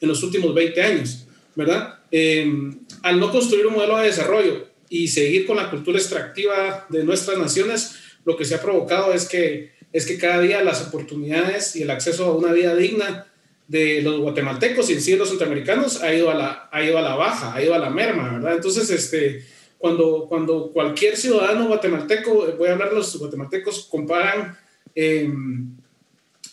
[0.00, 2.00] en los últimos 20 años, ¿verdad?
[2.10, 7.04] Em, al no construir un modelo de desarrollo y seguir con la cultura extractiva de
[7.04, 11.76] nuestras naciones, lo que se ha provocado es que, es que cada día las oportunidades
[11.76, 13.26] y el acceso a una vida digna
[13.68, 17.02] de los guatemaltecos y en sí los centroamericanos ha ido a la, ha ido a
[17.02, 18.54] la baja, ha ido a la merma, ¿verdad?
[18.54, 19.44] Entonces, este,
[19.84, 24.56] cuando, cuando cualquier ciudadano guatemalteco, voy a hablar de los guatemaltecos, comparan
[24.94, 25.76] em,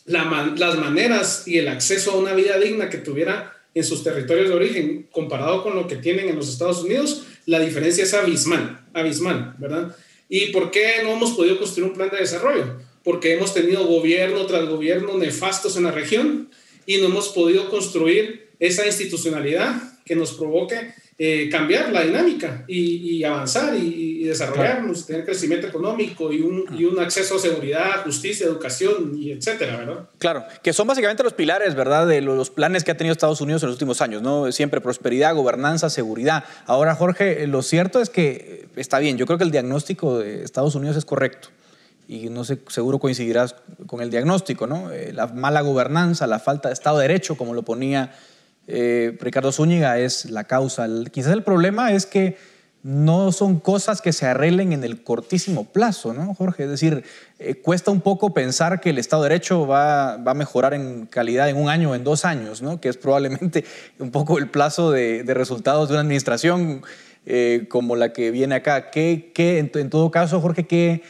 [0.03, 4.55] las maneras y el acceso a una vida digna que tuviera en sus territorios de
[4.55, 9.55] origen comparado con lo que tienen en los Estados Unidos, la diferencia es abismal, abismal,
[9.59, 9.95] ¿verdad?
[10.27, 12.81] ¿Y por qué no hemos podido construir un plan de desarrollo?
[13.01, 16.49] Porque hemos tenido gobierno tras gobierno nefastos en la región
[16.85, 23.23] y no hemos podido construir esa institucionalidad que nos provoque eh, cambiar la dinámica y,
[23.23, 29.13] avanzar y, desarrollarnos, tener crecimiento económico y un, y un, acceso a seguridad, justicia, educación
[29.17, 30.09] y etcétera, ¿verdad?
[30.17, 33.63] Claro, que son básicamente los pilares, ¿verdad?, de los planes que ha tenido Estados Unidos
[33.63, 34.51] en los últimos años, ¿no?
[34.51, 36.43] Siempre prosperidad, gobernanza, seguridad.
[36.65, 40.75] Ahora, Jorge, lo cierto es que está bien, yo creo que el diagnóstico de Estados
[40.75, 41.47] Unidos es correcto
[42.09, 43.55] y no sé, seguro coincidirás
[43.87, 44.91] con el diagnóstico, ¿no?
[44.91, 48.11] Eh, la mala gobernanza, la falta de Estado de Derecho, como lo ponía
[48.73, 50.87] eh, Ricardo Zúñiga es la causa.
[51.11, 52.37] quizás el problema es que
[52.83, 56.63] no son cosas que se arreglen en el cortísimo plazo, ¿no, Jorge?
[56.63, 57.03] Es decir,
[57.37, 61.49] eh, cuesta un poco pensar que el Estado de Derecho va, a mejorar en calidad
[61.49, 62.81] en un año o en dos años, ¿no?
[62.81, 63.65] Que es probablemente
[63.99, 66.81] un poco el plazo de, resultados de una administración
[67.27, 68.89] eh, como la que viene acá.
[68.89, 71.03] ¿Qué, en, todo caso, Jorge, qué,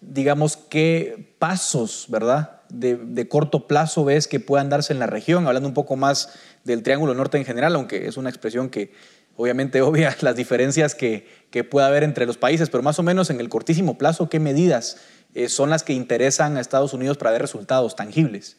[0.00, 2.61] digamos, qué pasos, ¿verdad?
[2.72, 6.32] De, corto plazo ves que puedan darse en la región, hablando un poco más
[6.64, 8.92] del Triángulo Norte en general, aunque es una expresión que
[9.36, 13.30] obviamente obvia las diferencias que, que pueda haber entre los países, pero más o menos
[13.30, 15.02] en el cortísimo plazo, ¿qué medidas
[15.34, 18.56] eh, son las que interesan a Estados Unidos para ver resultados tangibles?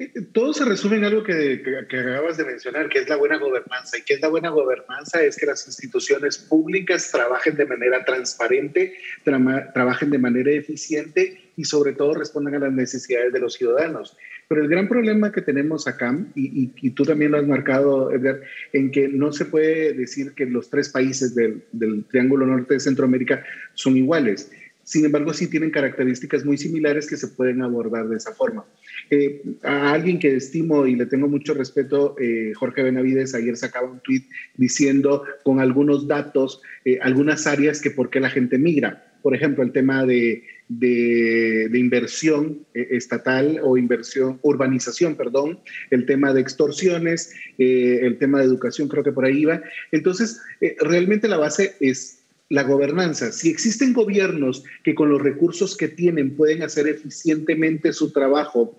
[0.00, 3.36] Eh, todo se resume en algo que, que, acabas de mencionar, que es la buena
[3.36, 3.98] gobernanza.
[3.98, 5.22] ¿Y qué es la buena gobernanza?
[5.22, 11.92] Es que las instituciones públicas trabajen de manera transparente, trabajen de manera eficiente y sobre
[11.92, 14.16] todo respondan a las necesidades de los ciudadanos.
[14.48, 18.40] Pero el gran problema que tenemos acá, y, tú también lo has marcado, Edgar,
[18.72, 21.62] en que no se puede decir que los tres países del,
[22.08, 23.44] Triángulo Norte de Centroamérica
[23.74, 24.50] son iguales.
[24.84, 28.64] Sin embargo, sí tienen características muy similares que se pueden abordar de esa forma.
[29.10, 33.90] Eh, a alguien que estimo y le tengo mucho respeto, eh, Jorge Benavides, ayer sacaba
[33.90, 34.24] un tweet
[34.56, 39.04] diciendo con algunos datos, eh, algunas áreas que por qué la gente migra.
[39.22, 45.58] Por ejemplo, el tema de de, inversión eh, estatal o inversión, urbanización, perdón,
[45.90, 49.60] el tema de extorsiones, eh, el tema de educación, creo que por ahí iba.
[49.90, 52.18] Entonces, eh, realmente la base es
[52.50, 53.32] la gobernanza.
[53.32, 58.76] Si existen gobiernos que con los recursos que tienen pueden hacer eficientemente su trabajo,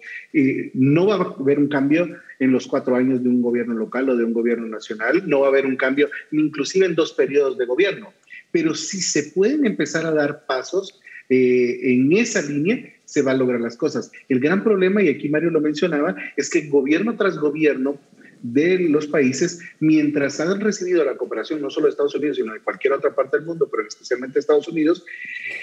[0.74, 4.18] no va a haber un cambio en los cuatro años de un gobierno local o
[4.18, 7.66] de un gobierno nacional, no va a haber un cambio inclusive en dos periodos de
[7.66, 8.14] gobierno.
[8.52, 11.01] Pero si se pueden empezar a dar pasos,
[11.32, 14.11] eh, en esa línea se van a lograr las cosas.
[14.27, 17.97] El gran problema, y aquí Mario lo mencionaba, es que gobierno tras gobierno
[18.41, 22.59] de los países, mientras han recibido la cooperación no solo de Estados Unidos, sino de
[22.59, 25.05] cualquier otra parte del mundo, pero especialmente de Estados Unidos,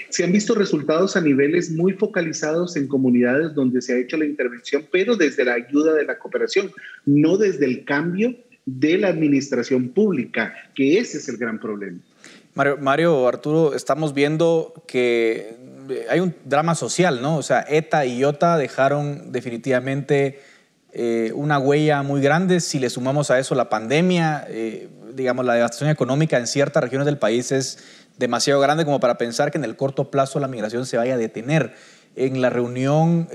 [0.08, 4.24] se han visto resultados a niveles muy focalizados en comunidades donde se ha hecho la
[4.24, 6.70] intervención, pero desde la ayuda de la cooperación,
[7.04, 12.00] no desde el cambio de la administración pública, que ese es el gran problema.
[12.80, 15.56] Mario, Arturo, estamos viendo que
[15.90, 17.36] eh, hay un drama social, ¿no?
[17.36, 20.40] O sea, ETA y IOTA dejaron definitivamente
[20.92, 22.58] eh, una huella muy grande.
[22.58, 27.06] Si le sumamos a eso la pandemia, eh, digamos, la devastación económica en ciertas regiones
[27.06, 27.78] del país es
[28.16, 31.18] demasiado grande como para pensar que en el corto plazo la migración se vaya a
[31.18, 31.74] detener.
[32.16, 33.28] En la reunión,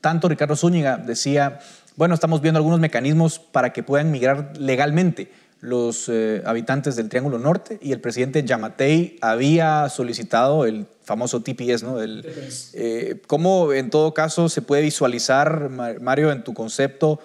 [0.00, 1.58] tanto Ricardo Zúñiga decía,
[1.96, 5.30] bueno, estamos viendo algunos mecanismos para que puedan migrar legalmente
[5.64, 11.82] los eh, habitantes del Triángulo Norte y el presidente Yamatei había solicitado el famoso TPS,
[11.82, 11.96] ¿no?
[12.02, 17.18] Eh, ¿Cómo en todo caso se puede visualizar, Mario, en tu concepto,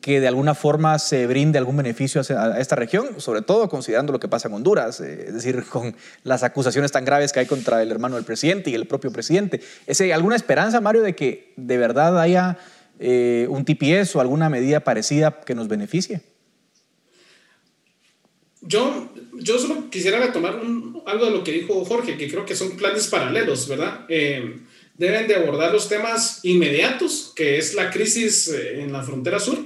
[0.00, 4.18] que de alguna forma se brinde algún beneficio a esta región, sobre todo considerando lo
[4.18, 7.82] que pasa en Honduras, eh, es decir, con las acusaciones tan graves que hay contra
[7.82, 9.60] el hermano del presidente y el propio presidente?
[9.86, 12.58] ¿Es alguna esperanza, Mario, de que de verdad haya
[12.98, 16.22] un TPS o alguna medida parecida que nos beneficie?
[18.62, 20.60] Yo, yo solo quisiera retomar
[21.06, 24.06] algo de lo que dijo Jorge, que creo que son planes paralelos, ¿verdad?
[24.08, 24.58] Eh,
[24.96, 29.58] deben de abordar los temas inmediatos, que es la crisis eh, en la frontera sur,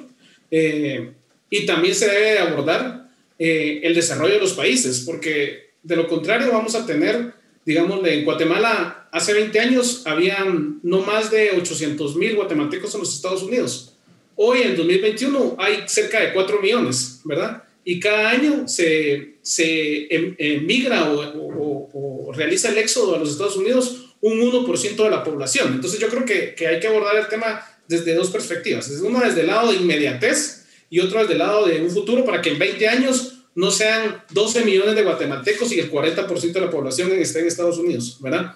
[0.50, 1.12] eh,
[1.48, 6.74] y también se debe abordar el desarrollo de los países, porque de lo contrario vamos
[6.74, 7.32] a tener,
[7.64, 13.14] digamos, en Guatemala hace 20 años habían no más de 800 mil guatemaltecos en los
[13.14, 13.94] Estados Unidos.
[14.36, 17.62] Hoy, en 2021, hay cerca de 4 millones, ¿verdad?
[17.84, 23.56] Y cada año se, se em, emigra o, o, realiza el éxodo a los Estados
[23.56, 25.72] Unidos un 1% de la población.
[25.74, 28.88] Entonces yo creo que, que, hay que abordar el tema desde dos perspectivas.
[29.00, 32.40] Una desde el lado de inmediatez y otra desde el lado de un futuro para
[32.42, 36.70] que en 20 años no sean 12 millones de guatemaltecos y el 40% de la
[36.70, 38.54] población esté en Estados Unidos, ¿verdad?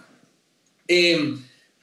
[0.86, 1.34] Eh,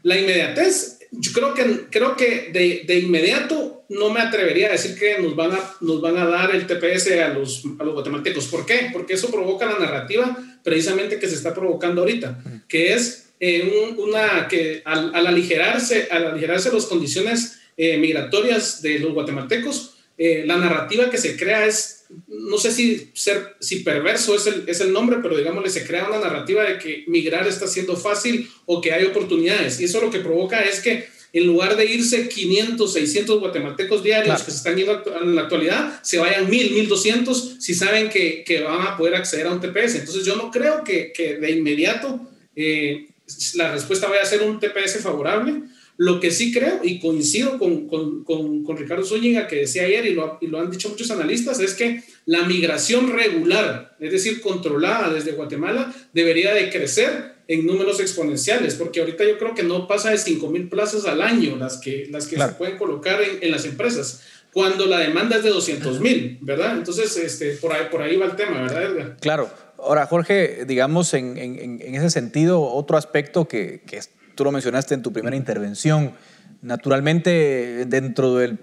[0.04, 4.98] la inmediatez, yo creo que, creo que de, de, inmediato no me atrevería a decir
[4.98, 8.48] que nos van a, nos van a dar el TPS a los, a los guatemaltecos.
[8.48, 8.90] ¿Por qué?
[8.94, 14.48] Porque eso provoca la narrativa precisamente que se está provocando ahorita, que es eh, una
[14.48, 21.10] que al, aligerarse, al aligerarse las condiciones eh, migratorias de los guatemaltecos, eh, la narrativa
[21.10, 25.20] que se crea es, no sé si, ser, si perverso es el, es el nombre,
[25.22, 29.06] pero digámosle, se crea una narrativa de que migrar está siendo fácil o que hay
[29.06, 29.80] oportunidades.
[29.80, 34.44] Y eso lo que provoca es que en lugar de irse 500, 600 guatemaltecos diarios
[34.44, 38.62] que se están yendo en la actualidad, se vayan 1000, 1200 si saben que, que,
[38.62, 39.96] van a poder acceder a un TPS.
[39.96, 42.20] Entonces yo no creo que, que de inmediato
[42.56, 43.08] eh,
[43.56, 45.62] la respuesta vaya a ser un TPS favorable.
[46.02, 50.16] Lo que sí creo, y coincido con, con, con, Ricardo Zúñiga, que decía ayer, y
[50.16, 55.14] lo, y lo, han dicho muchos analistas, es que la migración regular, es decir, controlada
[55.14, 60.10] desde Guatemala, debería de crecer en números exponenciales, porque ahorita yo creo que no pasa
[60.10, 63.52] de 5 mil plazas al año las que, las que se pueden colocar en, en,
[63.52, 66.80] las empresas, cuando la demanda es de 200 mil, ¿verdad?
[66.80, 69.18] Entonces, este, por, ahí, por ahí va el tema, ¿verdad, Edgar?
[69.22, 69.52] Claro.
[69.78, 73.98] Ahora, Jorge, digamos, en, en, en ese sentido, otro aspecto que, que
[74.36, 76.14] tú lo mencionaste en tu primera intervención,
[76.62, 78.60] naturalmente dentro del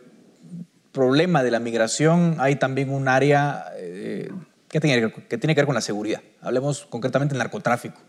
[0.93, 4.31] problema de la migración hay también un área eh,
[4.69, 6.21] que, tiene, que ver con la seguridad.
[6.41, 8.01] Hablemos concretamente del narcotráfico.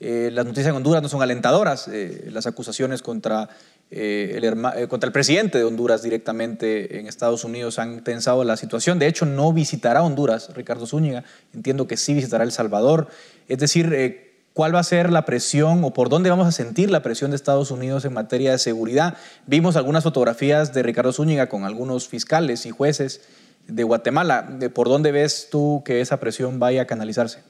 [0.00, 1.88] Eh, las noticias en Honduras no son alentadoras.
[1.88, 3.50] Eh, las acusaciones contra,
[3.90, 8.98] el, contra el presidente de Honduras directamente en Estados Unidos han tensado la situación.
[8.98, 11.24] De hecho, no visitará Honduras Ricardo Zúñiga.
[11.54, 13.08] Entiendo que sí visitará El Salvador.
[13.46, 17.02] Es decir, ¿cuál va a ser la presión o por dónde vamos a sentir la
[17.02, 19.16] presión de Estados Unidos en materia de seguridad?
[19.46, 23.28] Vimos algunas fotografías de Ricardo Zúñiga con algunos fiscales y jueces
[23.66, 24.58] de Guatemala.
[24.74, 27.40] ¿Por dónde ves tú que esa presión vaya a canalizarse?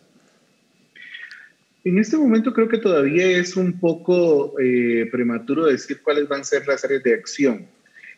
[1.84, 6.44] En este momento creo que todavía es un poco eh, prematuro decir cuáles van a
[6.44, 7.66] ser las áreas de acción,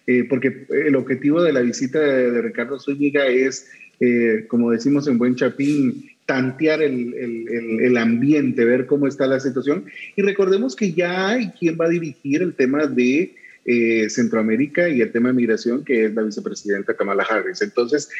[0.06, 3.70] eh, porque el objetivo de la visita de, Ricardo Zúñiga es,
[4.00, 9.40] eh, como decimos en Buen Chapín, tantear el, el, el, ambiente, ver cómo está la
[9.40, 9.84] situación.
[10.16, 13.34] Y recordemos que ya hay quien va a dirigir el tema de
[14.08, 17.62] Centroamérica y el tema de migración, que es la vicepresidenta Kamala Harris.
[17.62, 18.10] Entonces,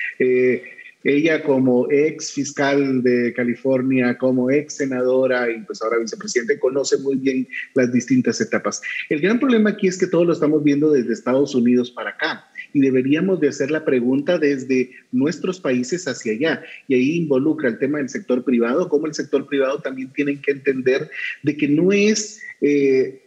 [1.04, 7.16] ella como ex fiscal de California, como ex senadora y pues ahora vicepresidente, conoce muy
[7.16, 8.80] bien las distintas etapas.
[9.10, 12.46] El gran problema aquí es que todo lo estamos viendo desde Estados Unidos para acá
[12.74, 16.62] y deberíamos de hacer la pregunta desde nuestros países hacia allá.
[16.88, 20.50] Y ahí involucra el tema del sector privado, como el sector privado también tiene que
[20.50, 21.08] entender
[21.42, 22.42] de que no es...
[22.60, 23.20] Eh,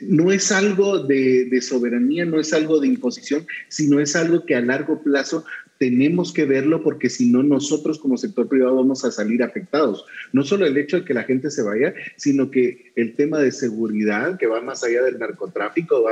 [0.00, 4.60] no es algo de, soberanía, no es algo de imposición, sino es algo que a
[4.60, 5.44] largo plazo
[5.78, 10.04] tenemos que verlo porque si no nosotros como sector privado vamos a salir afectados.
[10.32, 13.52] No solo el hecho de que la gente se vaya, sino que el tema de
[13.52, 16.04] seguridad que va más allá del narcotráfico,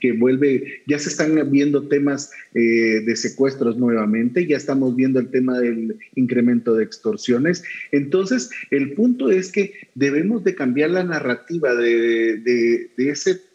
[0.00, 5.30] que vuelve, ya se están viendo temas eh, de secuestros nuevamente, ya estamos viendo el
[5.30, 7.64] tema del incremento de extorsiones.
[7.92, 13.45] Entonces, el punto es que debemos de cambiar la narrativa de, de, de ese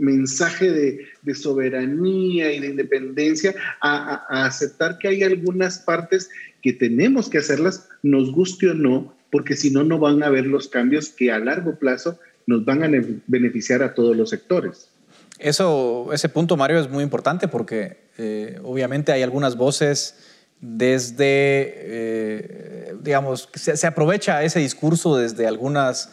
[0.00, 6.28] mensaje de, soberanía y de independencia a, aceptar que hay algunas partes
[6.62, 10.46] que tenemos que hacerlas, nos guste o no, porque si no, no van a haber
[10.46, 12.90] los cambios que a largo plazo nos van a
[13.26, 14.88] beneficiar a todos los sectores.
[15.38, 20.16] Eso, ese punto, Mario, es muy importante porque eh, obviamente hay algunas voces
[20.60, 26.10] desde, eh, digamos, se, se, aprovecha ese discurso desde algunas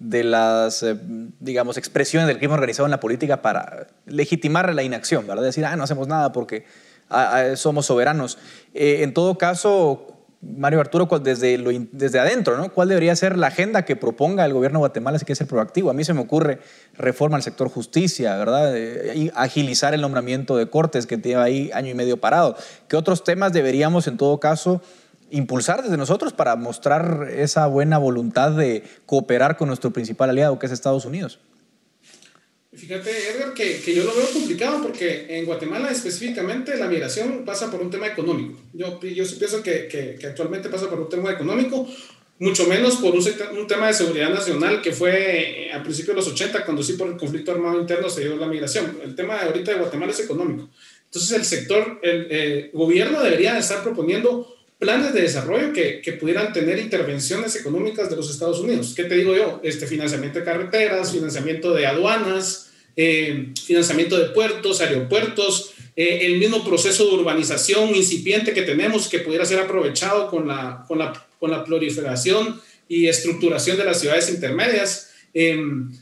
[0.00, 0.96] de las, eh,
[1.38, 5.44] digamos, expresiones del crimen organizado en la política para legitimar la inacción, ¿verdad?
[5.44, 6.64] Decir, ah, no hacemos nada porque
[7.10, 8.38] ah, ah, somos soberanos.
[8.72, 11.58] Eh, en todo caso, Mario Arturo, desde,
[11.92, 12.72] desde adentro, ¿no?
[12.72, 15.90] ¿Cuál debería ser la agenda que proponga el gobierno de Guatemala si quiere ser proactivo?
[15.90, 16.60] A mí se me ocurre
[16.96, 18.74] reforma al sector justicia, ¿verdad?
[19.14, 22.56] y agilizar el nombramiento de cortes que tiene ahí año y medio parado.
[22.88, 24.80] ¿Qué otros temas deberíamos, en todo caso,
[25.30, 30.66] impulsar desde nosotros para mostrar esa buena voluntad de cooperar con nuestro principal aliado, que
[30.66, 31.38] es Estados Unidos?
[32.72, 37.68] Fíjate, Edgar, que, que, yo lo veo complicado porque en Guatemala específicamente la migración pasa
[37.68, 38.60] por un tema económico.
[38.72, 41.88] Yo, yo pienso que, que, que actualmente pasa por un tema económico,
[42.38, 43.24] mucho menos por un,
[43.58, 46.92] un, tema de seguridad nacional que fue eh, a principios de los 80, cuando sí
[46.92, 49.00] por el conflicto armado interno se dio la migración.
[49.02, 50.70] El tema de ahorita de Guatemala es económico.
[51.04, 56.52] Entonces el sector, el eh, gobierno debería estar proponiendo planes de desarrollo que, que, pudieran
[56.52, 58.94] tener intervenciones económicas de los Estados Unidos.
[58.96, 59.60] ¿Qué te digo yo?
[59.62, 66.64] Este financiamiento de carreteras, financiamiento de aduanas, eh, financiamiento de puertos, aeropuertos, eh, el mismo
[66.64, 71.50] proceso de urbanización incipiente que tenemos que pudiera ser aprovechado con la, con la, con
[71.50, 75.10] la proliferación y estructuración de las ciudades intermedias.
[75.34, 75.92] Em,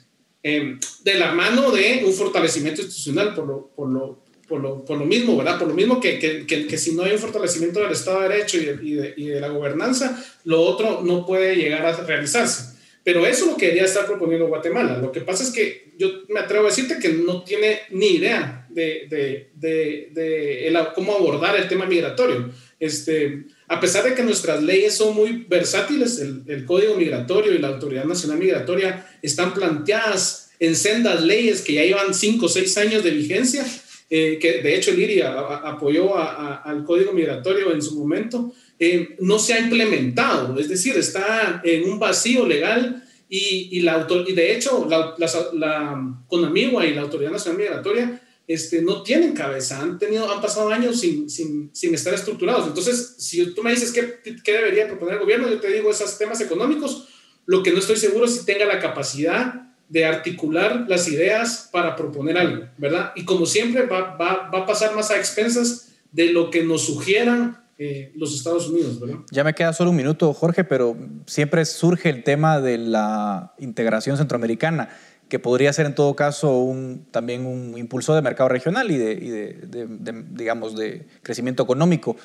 [0.43, 4.99] em, de la mano de un fortalecimiento institucional por lo, por lo, por lo, por
[4.99, 5.59] lo mismo, ¿verdad?
[5.59, 8.57] Por lo mismo que, que, que, si no hay un fortalecimiento del Estado de Derecho
[8.57, 12.77] y de, y, de, y de, la gobernanza, lo otro no puede llegar a realizarse.
[13.05, 14.99] Pero eso lo quería estar proponiendo Guatemala.
[14.99, 18.67] Lo que pasa es que yo me atrevo a decirte que no tiene ni idea
[18.71, 22.51] de, de, el, cómo abordar el tema migratorio.
[22.81, 27.59] Este, a pesar de que nuestras leyes son muy versátiles, el, el Código Migratorio y
[27.59, 32.77] la Autoridad Nacional Migratoria están planteadas en sendas leyes que ya llevan cinco o seis
[32.79, 33.65] años de vigencia,
[34.11, 39.17] eh, que de hecho Liria apoyó a, a, al Código Migratorio en su momento, eh,
[39.21, 44.33] no se ha implementado, es decir, está en un vacío legal y, y, la y
[44.33, 49.83] de hecho la, la, la CONAMIGUA y la Autoridad Nacional Migratoria este, no tienen cabeza,
[49.83, 52.67] han, tenido, han pasado años sin, sin, sin estar estructurados.
[52.67, 56.17] Entonces, si tú me dices qué, qué debería proponer el gobierno, yo te digo esos
[56.17, 57.09] temas económicos,
[57.45, 61.97] lo que no estoy seguro es si tenga la capacidad de articular las ideas para
[61.97, 63.13] proponer algo, ¿verdad?
[63.17, 66.85] Y como siempre va, va, va a pasar más a expensas de lo que nos
[66.85, 69.19] sugieran eh, los Estados Unidos, ¿verdad?
[69.31, 74.17] Ya me queda solo un minuto, Jorge, pero siempre surge el tema de la integración
[74.17, 74.89] centroamericana,
[75.29, 80.25] que podría ser en todo caso un, también un impulsor de mercado regional y, de
[80.33, 82.17] digamos, de crecimiento económico.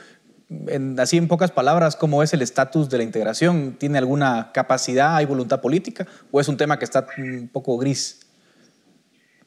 [0.98, 3.76] Así en pocas palabras, ¿cómo es el estatus de la integración?
[3.78, 8.20] ¿Tiene alguna capacidad, hay voluntad política o es un tema que está un poco gris?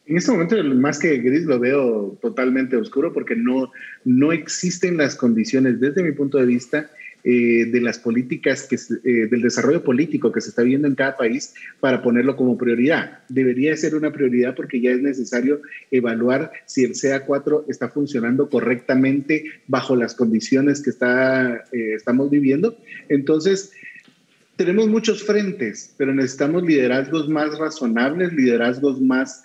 [0.05, 3.71] En este momento, más que gris, lo veo totalmente oscuro porque no,
[4.05, 6.89] no existen las condiciones, desde mi punto de vista,
[7.23, 11.53] eh, de las políticas, eh, del desarrollo político que se está viendo en cada país
[11.81, 13.19] para ponerlo como prioridad.
[13.27, 15.61] Debería ser una prioridad porque ya es necesario
[15.91, 22.77] evaluar si el CA4 está funcionando correctamente bajo las condiciones que está, eh, estamos viviendo.
[23.09, 23.71] Entonces,
[24.55, 29.43] tenemos muchos frentes, pero necesitamos liderazgos más razonables, liderazgos más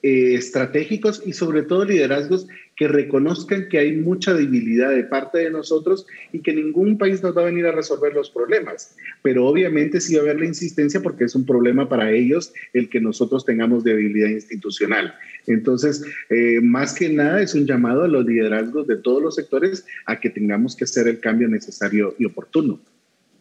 [0.00, 2.46] estratégicos y sobre todo liderazgos
[2.78, 7.36] que reconozcan que hay mucha debilidad de parte de nosotros y que ningún país nos
[7.36, 8.94] va a venir a resolver los problemas.
[9.20, 12.88] Pero obviamente sí va a haber la insistencia porque es un problema para ellos el
[12.88, 15.12] que nosotros tengamos debilidad institucional.
[15.48, 19.84] Entonces, eh, más que nada es un llamado a los liderazgos de todos los sectores
[20.06, 22.78] a que tengamos que hacer el cambio necesario y oportuno.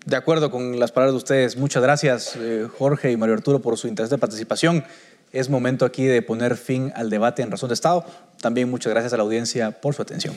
[0.04, 1.58] De acuerdo con las palabras de ustedes.
[1.58, 4.84] Muchas gracias, eh, Jorge y Mario Arturo, por su interés de participación.
[5.32, 8.06] Es momento aquí de poner fin al debate en Razón de Estado.
[8.42, 10.36] También muchas gracias a la audiencia por su atención.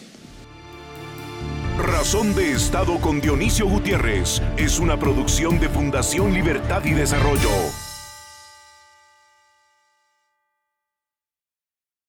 [1.78, 7.48] Razón de Estado con Dionisio Gutiérrez es una producción de Fundación Libertad y Desarrollo.